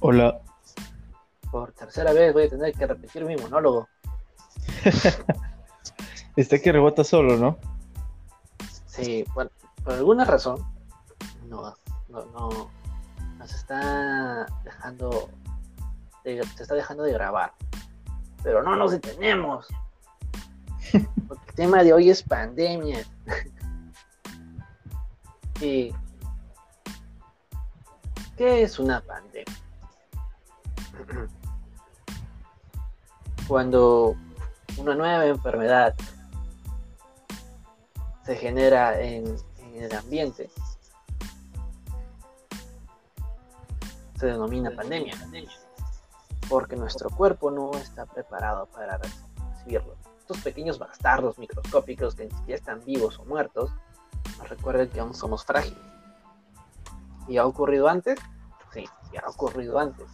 Hola. 0.00 0.40
Por 1.50 1.72
tercera 1.72 2.12
vez 2.12 2.32
voy 2.32 2.44
a 2.44 2.50
tener 2.50 2.74
que 2.74 2.86
repetir 2.86 3.24
mi 3.24 3.36
monólogo. 3.36 3.88
Está 6.36 6.58
que 6.60 6.72
rebota 6.72 7.04
solo, 7.04 7.36
¿no? 7.36 7.58
Sí, 8.86 9.24
bueno, 9.34 9.50
por 9.82 9.94
alguna 9.94 10.24
razón 10.24 10.64
no, 11.48 11.74
no, 12.08 12.24
no 12.26 12.70
nos 13.38 13.54
está 13.54 14.46
dejando 14.64 15.30
de- 16.24 16.44
se 16.56 16.62
está 16.62 16.74
dejando 16.74 17.02
de 17.04 17.12
grabar. 17.12 17.54
Pero 18.42 18.62
no 18.62 18.76
nos 18.76 18.92
detenemos. 18.92 19.66
Porque 21.28 21.48
el 21.48 21.54
tema 21.54 21.82
de 21.82 21.92
hoy 21.92 22.10
es 22.10 22.22
pandemia. 22.22 23.04
¿Y 25.60 25.92
qué 28.38 28.62
es 28.62 28.78
una 28.78 29.00
pandemia? 29.00 29.58
Cuando 33.48 34.14
una 34.78 34.94
nueva 34.94 35.26
enfermedad 35.26 35.94
se 38.24 38.36
genera 38.36 39.00
en, 39.00 39.36
el 39.74 39.94
ambiente, 39.94 40.50
se 44.18 44.26
denomina 44.26 44.70
pandemia, 44.70 45.14
porque 46.48 46.76
nuestro 46.76 47.10
cuerpo 47.10 47.50
no 47.50 47.72
está 47.74 48.06
preparado 48.06 48.66
para 48.66 48.98
recibirlo. 49.52 49.96
Estos 50.20 50.38
pequeños 50.38 50.78
bastardos 50.78 51.38
microscópicos 51.38 52.14
que 52.14 52.24
ni 52.26 52.30
siquiera 52.30 52.58
están 52.58 52.84
vivos 52.84 53.18
o 53.18 53.24
muertos, 53.24 53.70
nos 54.38 54.48
recuerdan 54.48 54.88
que 54.88 55.00
aún 55.00 55.14
somos 55.14 55.44
frágiles. 55.44 55.97
¿Y 57.28 57.36
ha 57.36 57.46
ocurrido 57.46 57.88
antes? 57.88 58.18
Sí, 58.72 58.88
ya 59.12 59.20
ha 59.20 59.30
ocurrido 59.30 59.78
antes. 59.78 60.06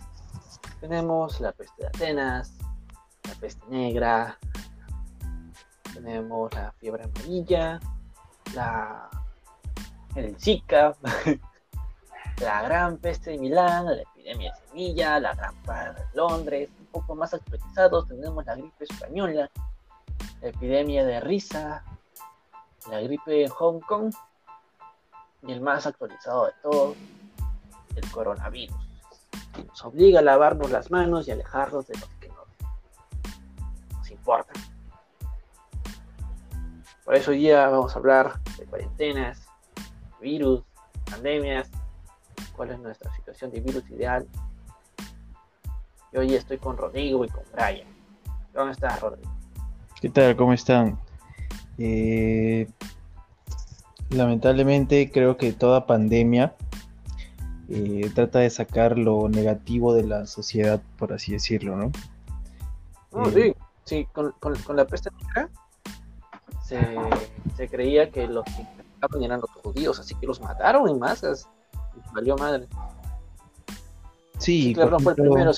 Tenemos 0.81 1.41
la 1.41 1.53
peste 1.53 1.83
de 1.83 1.89
Atenas, 1.89 2.59
la 3.27 3.35
peste 3.37 3.65
negra, 3.69 4.39
tenemos 5.95 6.53
la 6.55 6.73
fiebre 6.73 7.05
amarilla, 7.05 7.81
la 8.55 9.09
el 10.17 10.37
Zika, 10.39 10.95
la 12.41 12.63
gran 12.63 12.99
peste 12.99 13.31
de 13.31 13.39
Milán, 13.39 13.87
la 13.87 14.03
epidemia 14.03 14.53
de 14.53 14.69
Sevilla, 14.69 15.21
la 15.21 15.35
gran 15.35 15.55
plaga 15.63 15.93
de 15.93 16.05
Londres, 16.15 16.71
un 16.79 16.87
poco 16.87 17.15
más 17.15 17.33
actualizados 17.35 18.09
tenemos 18.09 18.45
la 18.45 18.57
gripe 18.57 18.85
española, 18.85 19.51
la 20.41 20.49
epidemia 20.49 21.05
de 21.05 21.21
risa, 21.21 21.85
la 22.91 23.01
gripe 23.01 23.45
en 23.45 23.51
Hong 23.51 23.81
Kong 23.81 24.13
y 25.47 25.53
el 25.53 25.61
más 25.61 25.87
actualizado 25.87 26.47
de 26.47 26.53
todos, 26.63 26.97
el 27.97 28.11
coronavirus, 28.11 28.77
que 29.55 29.65
nos 29.65 29.85
obliga 29.85 30.21
a 30.21 30.23
lavarnos 30.23 30.71
las 30.71 30.91
manos 30.91 31.29
y 31.29 31.33
alejarnos 31.33 31.87
de 31.87 31.99
los 31.99 32.09
que 32.21 32.29
nos, 32.29 33.99
nos 33.99 34.11
importan. 34.11 34.63
Por 37.05 37.15
eso 37.15 37.33
hoy 37.33 37.39
día 37.39 37.69
vamos 37.69 37.95
a 37.95 37.99
hablar 37.99 38.41
de 38.59 38.65
cuarentenas, 38.65 39.47
virus, 40.21 40.63
pandemias, 41.11 41.71
cuál 42.57 42.71
es 42.71 42.79
nuestra 42.79 43.15
situación 43.15 43.51
de 43.51 43.61
virus 43.61 43.89
ideal. 43.91 44.27
Y 46.13 46.17
hoy 46.17 46.35
estoy 46.35 46.59
con 46.59 46.77
Rodrigo 46.77 47.25
y 47.25 47.29
con 47.29 47.43
Brian. 47.53 47.89
¿Cómo 48.55 48.71
estás, 48.71 49.01
Rodrigo? 49.01 49.31
¿Qué 50.01 50.09
tal? 50.09 50.37
¿Cómo 50.37 50.53
están? 50.53 50.99
Eh, 51.77 52.69
lamentablemente 54.15 55.11
creo 55.13 55.37
que 55.37 55.53
toda 55.53 55.87
pandemia 55.87 56.55
eh, 57.69 58.11
trata 58.15 58.41
de 58.41 58.51
sacar 58.51 58.99
lo 58.99 59.29
negativo 59.29 59.95
de 59.95 60.05
la 60.05 60.27
sociedad, 60.27 60.81
por 60.99 61.13
así 61.13 61.33
decirlo, 61.33 61.77
¿no? 61.77 61.93
No, 63.13 63.29
Eh, 63.29 63.33
sí, 63.33 63.55
sí, 63.85 64.07
con, 64.13 64.33
con- 64.41 64.57
con 64.63 64.77
la 64.77 64.87
peste 64.87 65.11
negra 65.21 65.49
se, 66.65 66.79
se 67.57 67.69
creía 67.69 68.11
que 68.11 68.27
los 68.27 68.45
que 68.45 68.63
infectaban 68.63 69.23
eran 69.23 69.41
los 69.41 69.51
judíos, 69.63 69.99
así 70.01 70.15
que 70.17 70.27
los 70.27 70.41
mataron 70.41 70.89
en 70.89 70.99
masas. 70.99 71.49
Valió 72.13 72.37
madre. 72.37 72.67
Sí, 74.39 74.75
no 74.75 74.99
fue 74.99 75.13
el 75.13 75.17
primero. 75.17 75.53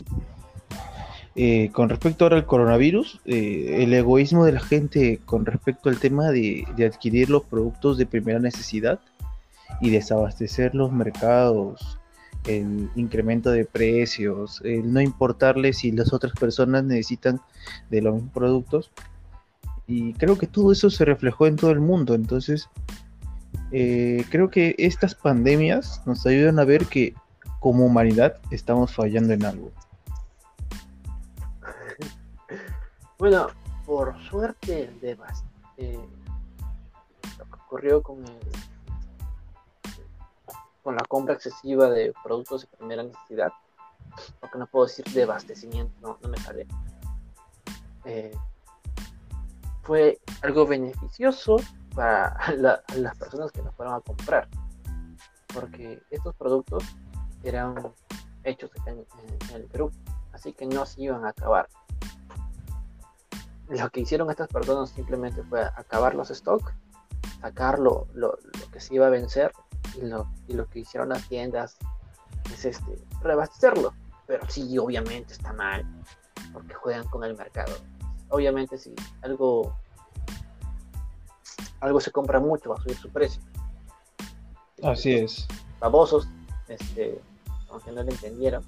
Eh, 1.38 1.68
con 1.70 1.90
respecto 1.90 2.24
ahora 2.24 2.36
al 2.38 2.46
coronavirus, 2.46 3.20
eh, 3.26 3.82
el 3.82 3.92
egoísmo 3.92 4.46
de 4.46 4.52
la 4.52 4.60
gente 4.60 5.20
con 5.26 5.44
respecto 5.44 5.90
al 5.90 5.98
tema 5.98 6.30
de, 6.30 6.64
adquirir 6.90 7.28
los 7.28 7.44
productos 7.44 7.98
de 7.98 8.06
primera 8.06 8.38
necesidad 8.38 9.00
y 9.82 9.90
desabastecer 9.90 10.74
los 10.74 10.90
mercados, 10.92 11.98
el 12.46 12.88
incremento 12.96 13.50
de 13.50 13.66
precios, 13.66 14.62
el 14.64 14.90
no 14.90 15.02
importarle 15.02 15.74
si 15.74 15.92
las 15.92 16.14
otras 16.14 16.32
personas 16.32 16.84
necesitan 16.84 17.38
de 17.90 18.00
los 18.00 18.14
mismos 18.14 18.32
productos. 18.32 18.90
Y 19.86 20.14
creo 20.14 20.38
que 20.38 20.46
todo 20.46 20.72
eso 20.72 20.88
se 20.88 21.04
reflejó 21.04 21.46
en 21.46 21.56
todo 21.56 21.70
el 21.70 21.80
mundo. 21.80 22.14
Entonces, 22.14 22.70
eh, 23.72 24.24
creo 24.30 24.48
que 24.48 24.74
estas 24.78 25.14
pandemias 25.14 26.00
nos 26.06 26.24
ayudan 26.24 26.58
a 26.60 26.64
ver 26.64 26.86
que 26.86 27.12
como 27.60 27.84
humanidad 27.84 28.38
estamos 28.50 28.94
fallando 28.94 29.34
en 29.34 29.44
algo. 29.44 29.70
Bueno, 33.18 33.46
por 33.86 34.18
suerte 34.24 34.88
de 35.00 35.16
lo 37.38 37.44
que 37.44 37.54
ocurrió 37.66 38.02
con 38.02 38.18
el, 38.24 38.38
con 40.82 40.94
la 40.96 41.02
compra 41.08 41.34
excesiva 41.34 41.88
de 41.88 42.12
productos 42.22 42.62
de 42.62 42.76
primera 42.76 43.02
necesidad, 43.02 43.50
porque 44.40 44.58
no 44.58 44.66
puedo 44.66 44.86
decir 44.86 45.04
de 45.06 45.22
abastecimiento, 45.22 45.92
no, 46.00 46.18
no 46.22 46.28
me 46.28 46.38
sale. 46.38 46.66
eh, 48.04 48.36
fue 49.82 50.18
algo 50.42 50.66
beneficioso 50.66 51.56
para 51.94 52.36
la- 52.56 52.82
las 52.96 53.16
personas 53.16 53.50
que 53.52 53.62
nos 53.62 53.74
fueron 53.74 53.94
a 53.94 54.00
comprar, 54.00 54.48
porque 55.54 56.02
estos 56.10 56.34
productos 56.36 56.84
eran 57.42 57.92
hechos 58.44 58.70
en, 58.86 59.04
en 59.48 59.54
el 59.56 59.64
Perú, 59.64 59.90
así 60.32 60.52
que 60.52 60.66
no 60.66 60.84
se 60.86 61.02
iban 61.02 61.24
a 61.24 61.30
acabar 61.30 61.68
lo 63.68 63.90
que 63.90 64.00
hicieron 64.00 64.30
estas 64.30 64.48
personas 64.48 64.90
simplemente 64.90 65.42
fue 65.44 65.62
acabar 65.64 66.14
los 66.14 66.28
stocks, 66.28 66.72
sacar 67.40 67.78
lo, 67.78 68.06
lo- 68.14 68.38
lo 68.60 68.70
que 68.72 68.80
se 68.80 68.94
iba 68.94 69.06
a 69.06 69.10
vencer 69.10 69.52
y 69.96 70.02
lo, 70.02 70.28
y 70.48 70.54
lo 70.54 70.68
que 70.68 70.80
hicieron 70.80 71.08
las 71.10 71.26
tiendas 71.28 71.76
es 72.52 72.64
este, 72.64 72.98
reabastecerlo. 73.22 73.92
Pero 74.26 74.48
sí, 74.48 74.76
obviamente 74.78 75.32
está 75.32 75.52
mal, 75.52 75.84
porque 76.52 76.74
juegan 76.74 77.06
con 77.08 77.22
el 77.24 77.36
mercado. 77.36 77.72
Obviamente 78.28 78.76
si 78.78 78.92
algo, 79.22 79.76
algo 81.80 82.00
se 82.00 82.10
compra 82.10 82.40
mucho 82.40 82.70
va 82.70 82.76
a 82.76 82.82
subir 82.82 82.96
su 82.96 83.08
precio. 83.10 83.40
Así 84.82 85.12
es. 85.14 85.46
Babosos, 85.80 86.28
este, 86.68 87.20
aunque 87.70 87.92
no 87.92 88.02
lo 88.02 88.10
entendieron, 88.10 88.64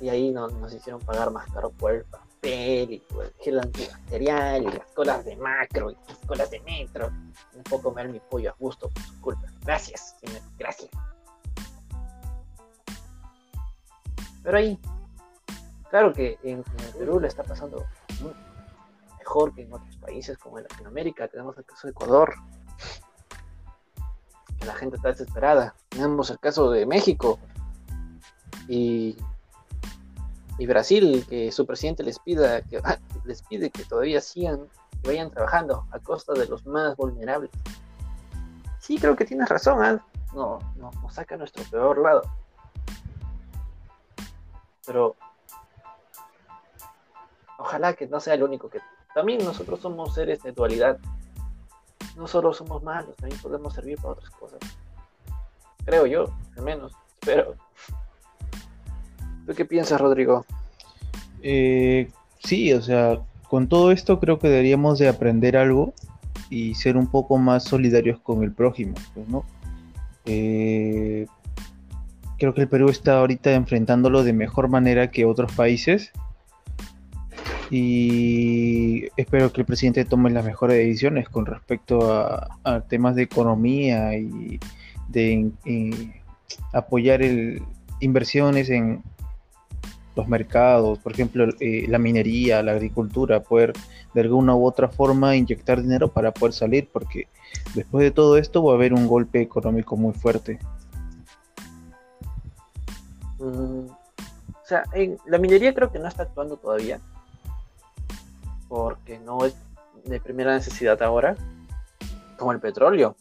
y 0.00 0.08
ahí 0.10 0.30
no- 0.30 0.48
nos 0.48 0.72
hicieron 0.72 1.00
pagar 1.00 1.30
más 1.30 1.50
caro 1.50 1.70
por 1.70 1.92
el 1.92 2.04
y 2.42 3.02
el 3.20 3.34
gel 3.40 3.58
antibacterial 3.58 4.62
y 4.62 4.66
las 4.66 4.86
colas 4.94 5.24
de 5.24 5.36
macro 5.36 5.90
y 5.90 5.96
las 6.06 6.18
colas 6.26 6.50
de 6.50 6.60
metro. 6.60 7.10
No 7.10 7.62
puedo 7.64 7.82
comer 7.82 8.08
mi 8.08 8.20
pollo 8.20 8.50
a 8.50 8.54
gusto 8.58 8.88
por 8.88 9.02
su 9.02 9.20
culpa. 9.20 9.48
Gracias, 9.64 10.16
gracias. 10.58 10.90
Pero 14.42 14.56
ahí, 14.56 14.78
claro 15.90 16.12
que 16.12 16.38
en, 16.42 16.58
en 16.58 16.92
Perú 16.98 17.20
le 17.20 17.28
está 17.28 17.42
pasando 17.42 17.84
mejor 19.18 19.54
que 19.54 19.62
en 19.62 19.72
otros 19.72 19.96
países 19.96 20.38
como 20.38 20.58
en 20.58 20.64
Latinoamérica. 20.64 21.28
Tenemos 21.28 21.56
el 21.58 21.64
caso 21.64 21.86
de 21.86 21.90
Ecuador, 21.90 22.34
que 24.58 24.64
la 24.64 24.74
gente 24.74 24.96
está 24.96 25.08
desesperada. 25.08 25.74
Tenemos 25.88 26.30
el 26.30 26.38
caso 26.38 26.70
de 26.70 26.86
México 26.86 27.38
y, 28.68 29.16
y 30.58 30.66
Brasil, 30.66 31.24
que 31.28 31.52
su 31.52 31.64
presidente 31.66 32.02
les 32.02 32.18
pida 32.18 32.62
que 32.62 32.80
les 33.24 33.42
pide 33.42 33.70
que 33.70 33.84
todavía 33.84 34.20
sigan, 34.20 34.66
que 35.02 35.08
vayan 35.08 35.30
trabajando 35.30 35.86
a 35.92 35.98
costa 36.00 36.32
de 36.34 36.46
los 36.46 36.66
más 36.66 36.96
vulnerables. 36.96 37.50
Sí, 38.80 38.98
creo 38.98 39.16
que 39.16 39.24
tienes 39.24 39.48
razón, 39.48 39.82
¿ah? 39.82 40.04
no, 40.34 40.58
no, 40.76 40.90
nos 41.02 41.14
saca 41.14 41.36
nuestro 41.36 41.62
peor 41.64 41.98
lado. 41.98 42.22
Pero 44.86 45.16
ojalá 47.58 47.94
que 47.94 48.06
no 48.06 48.18
sea 48.18 48.34
el 48.34 48.42
único 48.42 48.68
que 48.68 48.80
también 49.14 49.44
nosotros 49.44 49.80
somos 49.80 50.14
seres 50.14 50.42
de 50.42 50.52
dualidad. 50.52 50.98
No 52.16 52.26
solo 52.26 52.52
somos 52.52 52.82
malos, 52.82 53.14
también 53.16 53.40
podemos 53.40 53.74
servir 53.74 53.96
para 53.96 54.14
otras 54.14 54.30
cosas. 54.30 54.58
Creo 55.84 56.06
yo, 56.06 56.24
al 56.56 56.64
menos. 56.64 56.92
Pero 57.20 57.54
¿Tú 59.48 59.54
qué 59.54 59.64
piensas, 59.64 59.98
Rodrigo? 59.98 60.44
Eh, 61.42 62.10
sí, 62.44 62.70
o 62.74 62.82
sea, 62.82 63.18
con 63.48 63.66
todo 63.66 63.92
esto 63.92 64.20
creo 64.20 64.38
que 64.38 64.50
deberíamos 64.50 64.98
de 64.98 65.08
aprender 65.08 65.56
algo 65.56 65.94
y 66.50 66.74
ser 66.74 66.98
un 66.98 67.06
poco 67.06 67.38
más 67.38 67.64
solidarios 67.64 68.20
con 68.20 68.44
el 68.44 68.52
prójimo, 68.52 68.92
pues, 69.14 69.26
¿no? 69.26 69.46
Eh, 70.26 71.26
creo 72.38 72.52
que 72.52 72.60
el 72.60 72.68
Perú 72.68 72.90
está 72.90 73.20
ahorita 73.20 73.54
enfrentándolo 73.54 74.22
de 74.22 74.34
mejor 74.34 74.68
manera 74.68 75.10
que 75.10 75.24
otros 75.24 75.50
países 75.52 76.12
y 77.70 79.04
espero 79.16 79.50
que 79.50 79.62
el 79.62 79.66
presidente 79.66 80.04
tome 80.04 80.28
las 80.28 80.44
mejores 80.44 80.76
decisiones 80.76 81.30
con 81.30 81.46
respecto 81.46 82.12
a, 82.12 82.82
temas 82.90 83.16
de 83.16 83.22
economía 83.22 84.14
y 84.14 84.60
de 85.08 85.50
apoyar 86.74 87.22
inversiones 88.00 88.68
en 88.68 89.02
los 90.18 90.26
mercados, 90.26 90.98
por 90.98 91.12
ejemplo, 91.12 91.46
eh, 91.60 91.86
la 91.88 91.98
minería, 91.98 92.60
la 92.60 92.72
agricultura, 92.72 93.40
poder 93.40 93.72
de 94.14 94.20
alguna 94.20 94.56
u 94.56 94.66
otra 94.66 94.88
forma 94.88 95.36
inyectar 95.36 95.80
dinero 95.80 96.08
para 96.08 96.32
poder 96.32 96.52
salir, 96.52 96.88
porque 96.92 97.28
después 97.76 98.02
de 98.02 98.10
todo 98.10 98.36
esto 98.36 98.64
va 98.64 98.72
a 98.72 98.74
haber 98.74 98.92
un 98.94 99.06
golpe 99.06 99.40
económico 99.40 99.96
muy 99.96 100.12
fuerte. 100.12 100.58
Mm, 103.38 103.86
o 103.86 104.64
sea, 104.64 104.82
la 105.26 105.38
minería 105.38 105.72
creo 105.72 105.92
que 105.92 106.00
no 106.00 106.08
está 106.08 106.24
actuando 106.24 106.56
todavía, 106.56 107.00
porque 108.68 109.20
no 109.20 109.44
es 109.44 109.54
de 110.04 110.20
primera 110.20 110.52
necesidad 110.52 111.00
ahora, 111.00 111.36
como 112.36 112.50
el 112.50 112.58
petróleo. 112.58 113.14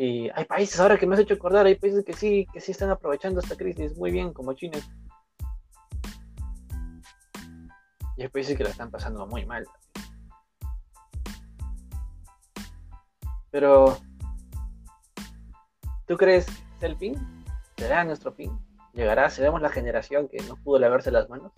Y 0.00 0.30
hay 0.32 0.44
países 0.44 0.78
ahora 0.78 0.96
que 0.96 1.08
me 1.08 1.16
has 1.16 1.20
hecho 1.20 1.34
acordar, 1.34 1.66
hay 1.66 1.74
países 1.74 2.04
que 2.04 2.12
sí, 2.12 2.46
que 2.52 2.60
sí 2.60 2.70
están 2.70 2.88
aprovechando 2.88 3.40
esta 3.40 3.56
crisis 3.56 3.96
muy 3.96 4.12
bien, 4.12 4.32
como 4.32 4.52
China. 4.52 4.78
Y 8.16 8.22
hay 8.22 8.28
países 8.28 8.56
que 8.56 8.62
la 8.62 8.70
están 8.70 8.92
pasando 8.92 9.26
muy 9.26 9.44
mal. 9.44 9.66
Pero, 13.50 13.98
¿tú 16.06 16.16
crees 16.16 16.46
que 16.46 16.52
es 16.52 16.82
el 16.84 16.96
fin? 16.96 17.44
¿Será 17.76 18.04
nuestro 18.04 18.32
fin? 18.32 18.56
¿Llegará? 18.92 19.28
¿Seremos 19.30 19.60
la 19.60 19.68
generación 19.68 20.28
que 20.28 20.38
no 20.44 20.54
pudo 20.62 20.78
lavarse 20.78 21.10
las 21.10 21.28
manos? 21.28 21.50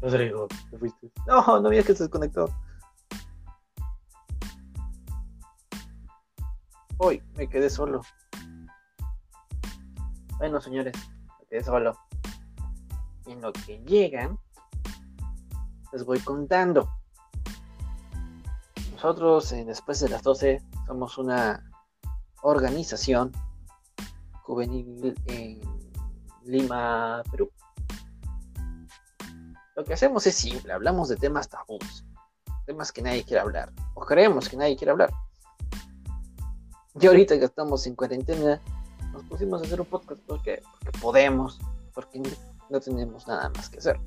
Rodrigo, 0.00 0.46
¿te 0.70 0.78
fuiste? 0.78 1.10
No, 1.26 1.60
no 1.60 1.68
vi 1.68 1.82
que 1.82 1.94
se 1.94 2.04
desconectó. 2.04 2.48
Hoy 6.98 7.22
me 7.34 7.48
quedé 7.48 7.68
solo. 7.68 8.02
Bueno, 10.38 10.60
señores, 10.60 10.94
me 11.40 11.46
quedé 11.46 11.64
solo. 11.64 11.96
En 13.26 13.40
lo 13.40 13.52
que 13.52 13.78
llegan, 13.84 14.38
les 15.92 16.04
voy 16.04 16.20
contando. 16.20 16.88
Nosotros, 18.92 19.52
eh, 19.52 19.64
después 19.64 20.00
de 20.00 20.08
las 20.08 20.22
12, 20.22 20.62
somos 20.86 21.18
una 21.18 21.70
organización 22.42 23.32
juvenil 24.42 25.14
en 25.26 25.60
Lima, 26.44 27.22
Perú. 27.30 27.50
Lo 29.76 29.84
que 29.84 29.92
hacemos 29.92 30.26
es 30.26 30.34
simple, 30.34 30.72
hablamos 30.72 31.10
de 31.10 31.16
temas 31.16 31.50
tabús, 31.50 32.02
temas 32.64 32.90
que 32.90 33.02
nadie 33.02 33.24
quiere 33.24 33.42
hablar, 33.42 33.70
o 33.92 34.00
creemos 34.00 34.48
que 34.48 34.56
nadie 34.56 34.74
quiere 34.74 34.90
hablar. 34.90 35.10
Y 36.98 37.06
ahorita 37.06 37.38
que 37.38 37.44
estamos 37.44 37.86
en 37.86 37.94
cuarentena, 37.94 38.58
nos 39.12 39.22
pusimos 39.24 39.60
a 39.60 39.66
hacer 39.66 39.78
un 39.78 39.86
podcast 39.86 40.22
porque, 40.26 40.62
porque 40.80 40.98
podemos, 40.98 41.60
porque 41.92 42.22
no 42.70 42.80
tenemos 42.80 43.28
nada 43.28 43.50
más 43.50 43.68
que 43.68 43.76
hacer. 43.76 44.00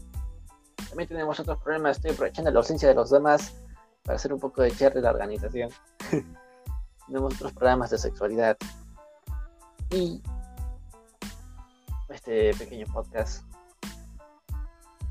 También 0.89 1.07
tenemos 1.07 1.39
otros 1.39 1.59
problemas, 1.59 1.97
estoy 1.97 2.11
aprovechando 2.11 2.49
la 2.49 2.57
ausencia 2.57 2.89
de 2.89 2.95
los 2.95 3.11
demás 3.11 3.53
para 4.03 4.15
hacer 4.15 4.33
un 4.33 4.39
poco 4.39 4.63
de 4.63 4.71
cherry 4.71 4.95
de 4.95 5.01
la 5.03 5.11
organización. 5.11 5.69
tenemos 7.05 7.35
otros 7.35 7.53
programas 7.53 7.91
de 7.91 7.99
sexualidad. 7.99 8.57
Y 9.91 10.23
este 12.09 12.55
pequeño 12.55 12.87
podcast 12.91 13.43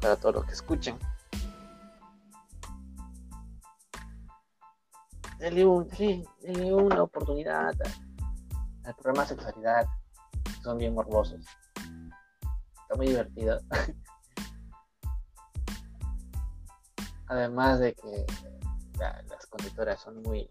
para 0.01 0.17
todos 0.17 0.37
los 0.37 0.45
que 0.47 0.53
escuchen. 0.53 0.99
Denle, 5.39 5.65
un, 5.65 5.89
una 6.73 7.03
oportunidad 7.03 7.73
al 8.85 8.95
programa 8.95 9.25
sexualidad. 9.27 9.87
Son 10.63 10.79
bien 10.79 10.95
morbosos. 10.95 11.45
Está 11.77 12.97
muy 12.97 13.09
divertido. 13.09 13.61
Además 17.29 17.79
de 17.79 17.95
que 17.95 18.27
las 18.99 19.47
conductoras 19.47 20.01
son 20.01 20.23
muy, 20.23 20.51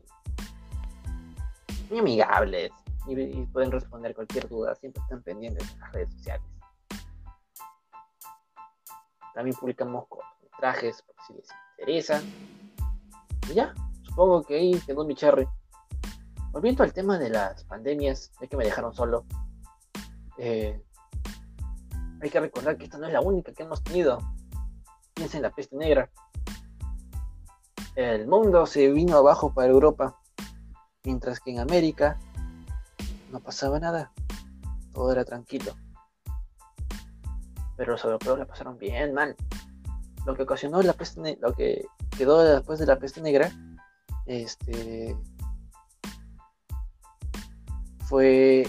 muy 1.89 1.99
amigables 1.99 2.71
y, 3.07 3.45
pueden 3.47 3.71
responder 3.71 4.15
cualquier 4.15 4.47
duda. 4.47 4.75
Siempre 4.75 5.01
están 5.03 5.21
pendientes 5.23 5.67
de 5.73 5.79
las 5.79 5.91
redes 5.91 6.11
sociales. 6.11 6.56
También 9.37 9.55
publicamos 9.55 10.05
trajes 10.59 11.03
por 11.03 11.15
si 11.27 11.33
les 11.33 11.47
interesa. 11.77 12.23
Y 13.47 13.53
ya, 13.53 13.71
supongo 14.01 14.41
que 14.41 14.55
ahí 14.55 14.71
tengo 14.87 15.05
mi 15.05 15.13
cherry. 15.13 15.47
Volviendo 16.51 16.83
al 16.83 16.91
tema 16.91 17.19
de 17.19 17.29
las 17.29 17.63
pandemias, 17.65 18.31
ya 18.41 18.47
que 18.47 18.57
me 18.57 18.65
dejaron 18.65 18.95
solo. 18.95 19.25
Eh, 20.39 20.81
hay 22.19 22.29
que 22.31 22.39
recordar 22.39 22.79
que 22.79 22.85
esta 22.85 22.97
no 22.97 23.05
es 23.05 23.13
la 23.13 23.21
única 23.21 23.53
que 23.53 23.61
hemos 23.61 23.83
tenido. 23.83 24.17
Piensa 25.13 25.37
en 25.37 25.43
la 25.43 25.51
peste 25.51 25.75
negra. 25.75 26.09
El 27.93 28.25
mundo 28.25 28.65
se 28.65 28.91
vino 28.91 29.17
abajo 29.17 29.53
para 29.53 29.69
Europa, 29.69 30.19
mientras 31.03 31.39
que 31.39 31.51
en 31.51 31.59
América 31.59 32.17
no 33.31 33.39
pasaba 33.39 33.79
nada. 33.79 34.11
Todo 34.93 35.11
era 35.11 35.23
tranquilo 35.25 35.75
pero 37.77 37.93
los 37.93 38.03
europeos 38.03 38.39
la 38.39 38.45
pasaron 38.45 38.77
bien 38.77 39.13
mal. 39.13 39.35
Lo 40.25 40.35
que 40.35 40.43
ocasionó 40.43 40.81
la 40.81 40.93
peste, 40.93 41.37
lo 41.39 41.53
que 41.53 41.85
quedó 42.17 42.43
después 42.43 42.79
de 42.79 42.87
la 42.87 42.97
peste 42.97 43.21
negra, 43.21 43.51
este, 44.25 45.15
fue 48.07 48.67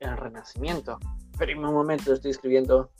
el 0.00 0.16
renacimiento. 0.16 0.98
Pero 1.38 1.52
en 1.52 1.64
un 1.64 1.72
momento 1.72 2.12
estoy 2.12 2.32
escribiendo. 2.32 2.90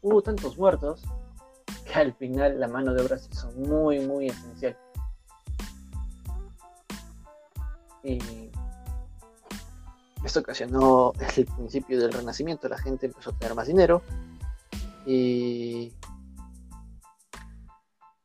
Hubo 0.00 0.22
tantos 0.22 0.56
muertos 0.56 1.02
que 1.84 1.94
al 1.94 2.14
final 2.14 2.58
la 2.58 2.68
mano 2.68 2.94
de 2.94 3.02
obra 3.02 3.18
se 3.18 3.28
hizo 3.30 3.50
muy, 3.52 4.00
muy 4.00 4.28
esencial. 4.28 4.76
Y 8.06 8.52
esto 10.24 10.38
ocasionó 10.38 11.12
el 11.36 11.44
principio 11.46 11.98
del 12.00 12.12
renacimiento, 12.12 12.68
la 12.68 12.78
gente 12.78 13.06
empezó 13.06 13.30
a 13.30 13.38
tener 13.38 13.56
más 13.56 13.66
dinero 13.66 14.00
y... 15.04 15.92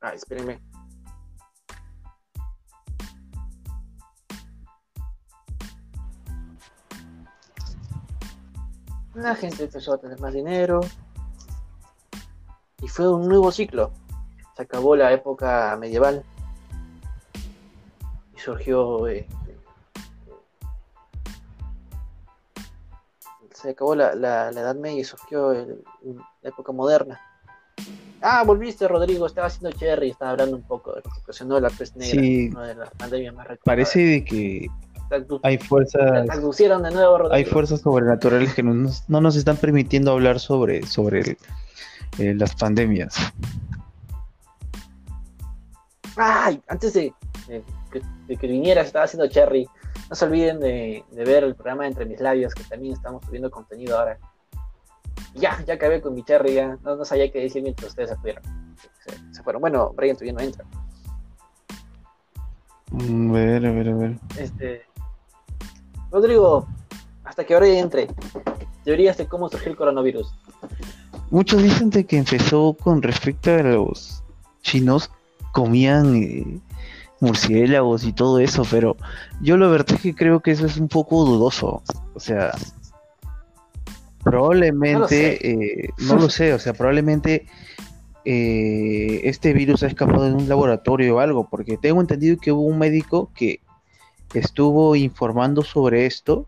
Ah, 0.01 0.13
espérenme. 0.13 0.61
La 9.15 9.35
gente 9.35 9.63
empezó 9.63 9.93
a 9.93 9.97
tener 9.97 10.19
más 10.19 10.33
dinero 10.33 10.81
y 12.81 12.87
fue 12.87 13.11
un 13.11 13.27
nuevo 13.27 13.51
ciclo. 13.51 13.91
Se 14.55 14.61
acabó 14.61 14.95
la 14.95 15.11
época 15.11 15.75
medieval 15.79 16.23
y 18.35 18.39
surgió 18.39 19.07
eh, 19.07 19.27
se 23.61 23.69
acabó 23.71 23.95
la, 23.95 24.11
Edad 24.49 24.75
Media 24.75 25.01
y 25.01 25.03
surgió 25.03 25.53
la 25.53 26.49
época 26.49 26.71
moderna. 26.71 27.19
Ah, 28.21 28.43
volviste, 28.43 28.87
Rodrigo. 28.87 29.25
Estaba 29.25 29.47
haciendo 29.47 29.71
Cherry, 29.77 30.09
estaba 30.09 30.31
hablando 30.31 30.55
un 30.55 30.63
poco 30.63 30.91
de 30.93 31.01
lo 31.03 31.11
que 31.11 31.19
ocasionó 31.21 31.59
la 31.59 31.69
peste 31.69 31.99
negra, 31.99 32.21
sí, 32.21 32.49
una 32.49 32.67
de 32.67 32.75
las 32.75 32.89
pandemias 32.91 33.33
más 33.33 33.47
Parece 33.63 33.99
de 33.99 34.25
que 34.25 34.67
hay 35.43 35.57
fuerzas. 35.57 36.27
de 36.57 36.91
nuevo, 36.91 37.31
Hay 37.33 37.45
fuerzas 37.45 37.81
sobrenaturales 37.81 38.53
que 38.53 38.63
no 38.63 38.73
nos, 38.73 39.09
no 39.09 39.21
nos 39.21 39.35
están 39.35 39.57
permitiendo 39.57 40.11
hablar 40.11 40.39
sobre, 40.39 40.85
sobre 40.85 41.37
eh, 42.19 42.33
las 42.35 42.55
pandemias. 42.55 43.15
Ay, 46.15 46.61
antes 46.67 46.93
de, 46.93 47.13
de 48.27 48.37
que 48.37 48.47
vinieras, 48.47 48.87
estaba 48.87 49.05
haciendo 49.05 49.27
Cherry. 49.27 49.67
No 50.11 50.15
se 50.15 50.25
olviden 50.25 50.59
de, 50.59 51.05
ver 51.13 51.45
el 51.45 51.55
programa 51.55 51.87
Entre 51.87 52.05
Mis 52.05 52.19
Labios, 52.19 52.53
que 52.53 52.65
también 52.65 52.95
estamos 52.95 53.23
subiendo 53.23 53.49
contenido 53.49 53.97
ahora. 53.97 54.19
ya, 55.35 55.63
ya 55.65 55.75
acabé 55.75 56.01
con 56.01 56.13
mi 56.13 56.21
cherry, 56.25 56.55
ya. 56.55 56.77
No, 56.83 57.05
sabía 57.05 57.31
qué 57.31 57.39
decir 57.39 57.63
mientras 57.63 57.91
ustedes 57.91 58.09
se 58.09 58.17
fueron. 58.17 58.43
Se, 59.31 59.41
fueron. 59.41 59.61
Bueno, 59.61 59.93
Brian 59.95 60.17
todavía 60.17 60.33
no 60.33 60.41
entra. 60.41 60.65
Mm, 62.91 63.29
a 63.29 63.33
ver, 63.33 63.65
a 63.65 63.71
ver, 63.71 63.87
a 63.87 63.95
ver. 63.95 64.19
Este. 64.37 64.81
Rodrigo, 66.11 66.67
hasta 67.23 67.45
que 67.45 67.53
ahora 67.53 67.67
entre. 67.67 68.09
teorías 68.83 69.15
de 69.15 69.27
cómo 69.27 69.47
surgió 69.47 69.71
el 69.71 69.77
coronavirus. 69.77 70.35
Muchos 71.29 71.63
dicen 71.63 71.89
de 71.89 72.05
que 72.05 72.17
empezó 72.17 72.73
con 72.73 73.01
respecto 73.01 73.49
a 73.49 73.63
los 73.63 74.21
chinos 74.61 75.09
comían 75.53 76.15
eh, 76.17 76.59
murciélagos 77.21 78.03
y 78.03 78.11
todo 78.11 78.39
eso, 78.39 78.63
pero 78.69 78.97
yo 79.41 79.55
la 79.55 79.67
verdad 79.67 79.95
es 79.95 80.01
que 80.01 80.13
creo 80.13 80.41
que 80.41 80.51
eso 80.51 80.65
es 80.65 80.77
un 80.77 80.89
poco 80.89 81.23
dudoso. 81.23 81.81
O 82.13 82.19
sea, 82.19 82.51
probablemente, 84.23 85.93
no 85.99 86.15
lo 86.15 86.29
sé, 86.29 86.49
eh, 86.49 86.53
o 86.53 86.59
sea, 86.59 86.73
probablemente 86.73 87.45
eh, 88.25 89.21
este 89.23 89.53
virus 89.53 89.83
ha 89.83 89.87
escapado 89.87 90.25
de 90.25 90.33
un 90.33 90.49
laboratorio 90.49 91.15
o 91.15 91.19
algo, 91.19 91.47
porque 91.49 91.77
tengo 91.77 92.01
entendido 92.01 92.37
que 92.37 92.51
hubo 92.51 92.63
un 92.63 92.79
médico 92.79 93.31
que 93.35 93.61
estuvo 94.33 94.95
informando 94.95 95.63
sobre 95.63 96.05
esto 96.05 96.47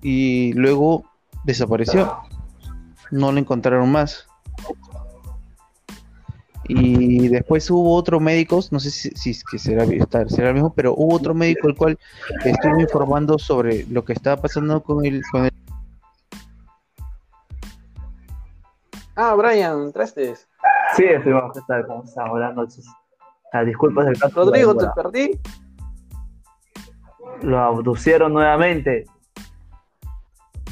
y 0.00 0.52
luego 0.54 1.04
desapareció. 1.44 2.16
No 3.10 3.32
lo 3.32 3.38
encontraron 3.38 3.90
más. 3.90 4.28
Y 6.68 7.28
después 7.28 7.70
hubo 7.70 7.94
otro 7.94 8.18
médico, 8.18 8.60
no 8.70 8.80
sé 8.80 8.90
si, 8.90 9.10
si 9.10 9.44
que 9.50 9.58
será, 9.58 9.86
será 10.28 10.48
el 10.48 10.54
mismo, 10.54 10.72
pero 10.74 10.94
hubo 10.94 11.14
otro 11.14 11.34
médico 11.34 11.68
el 11.68 11.76
cual 11.76 11.98
estuvo 12.44 12.80
informando 12.80 13.38
sobre 13.38 13.86
lo 13.86 14.04
que 14.04 14.12
estaba 14.12 14.40
pasando 14.40 14.82
con 14.82 15.04
el, 15.04 15.22
con 15.30 15.44
el... 15.44 15.52
Ah, 19.14 19.34
Brian, 19.34 19.82
¿entraste? 19.82 20.34
Sí, 20.96 21.04
estuvimos 21.04 21.56
a 21.56 21.86
¿cómo 21.86 22.04
estamos? 22.04 22.30
Buenas 22.30 22.54
noches. 22.54 22.86
Ah, 23.52 23.64
disculpas 23.64 24.06
del 24.06 24.18
caso. 24.18 24.44
Rodrigo, 24.44 24.74
te 24.76 24.86
perdí. 24.94 25.40
Lo 27.42 27.58
abducieron 27.58 28.32
nuevamente. 28.32 29.06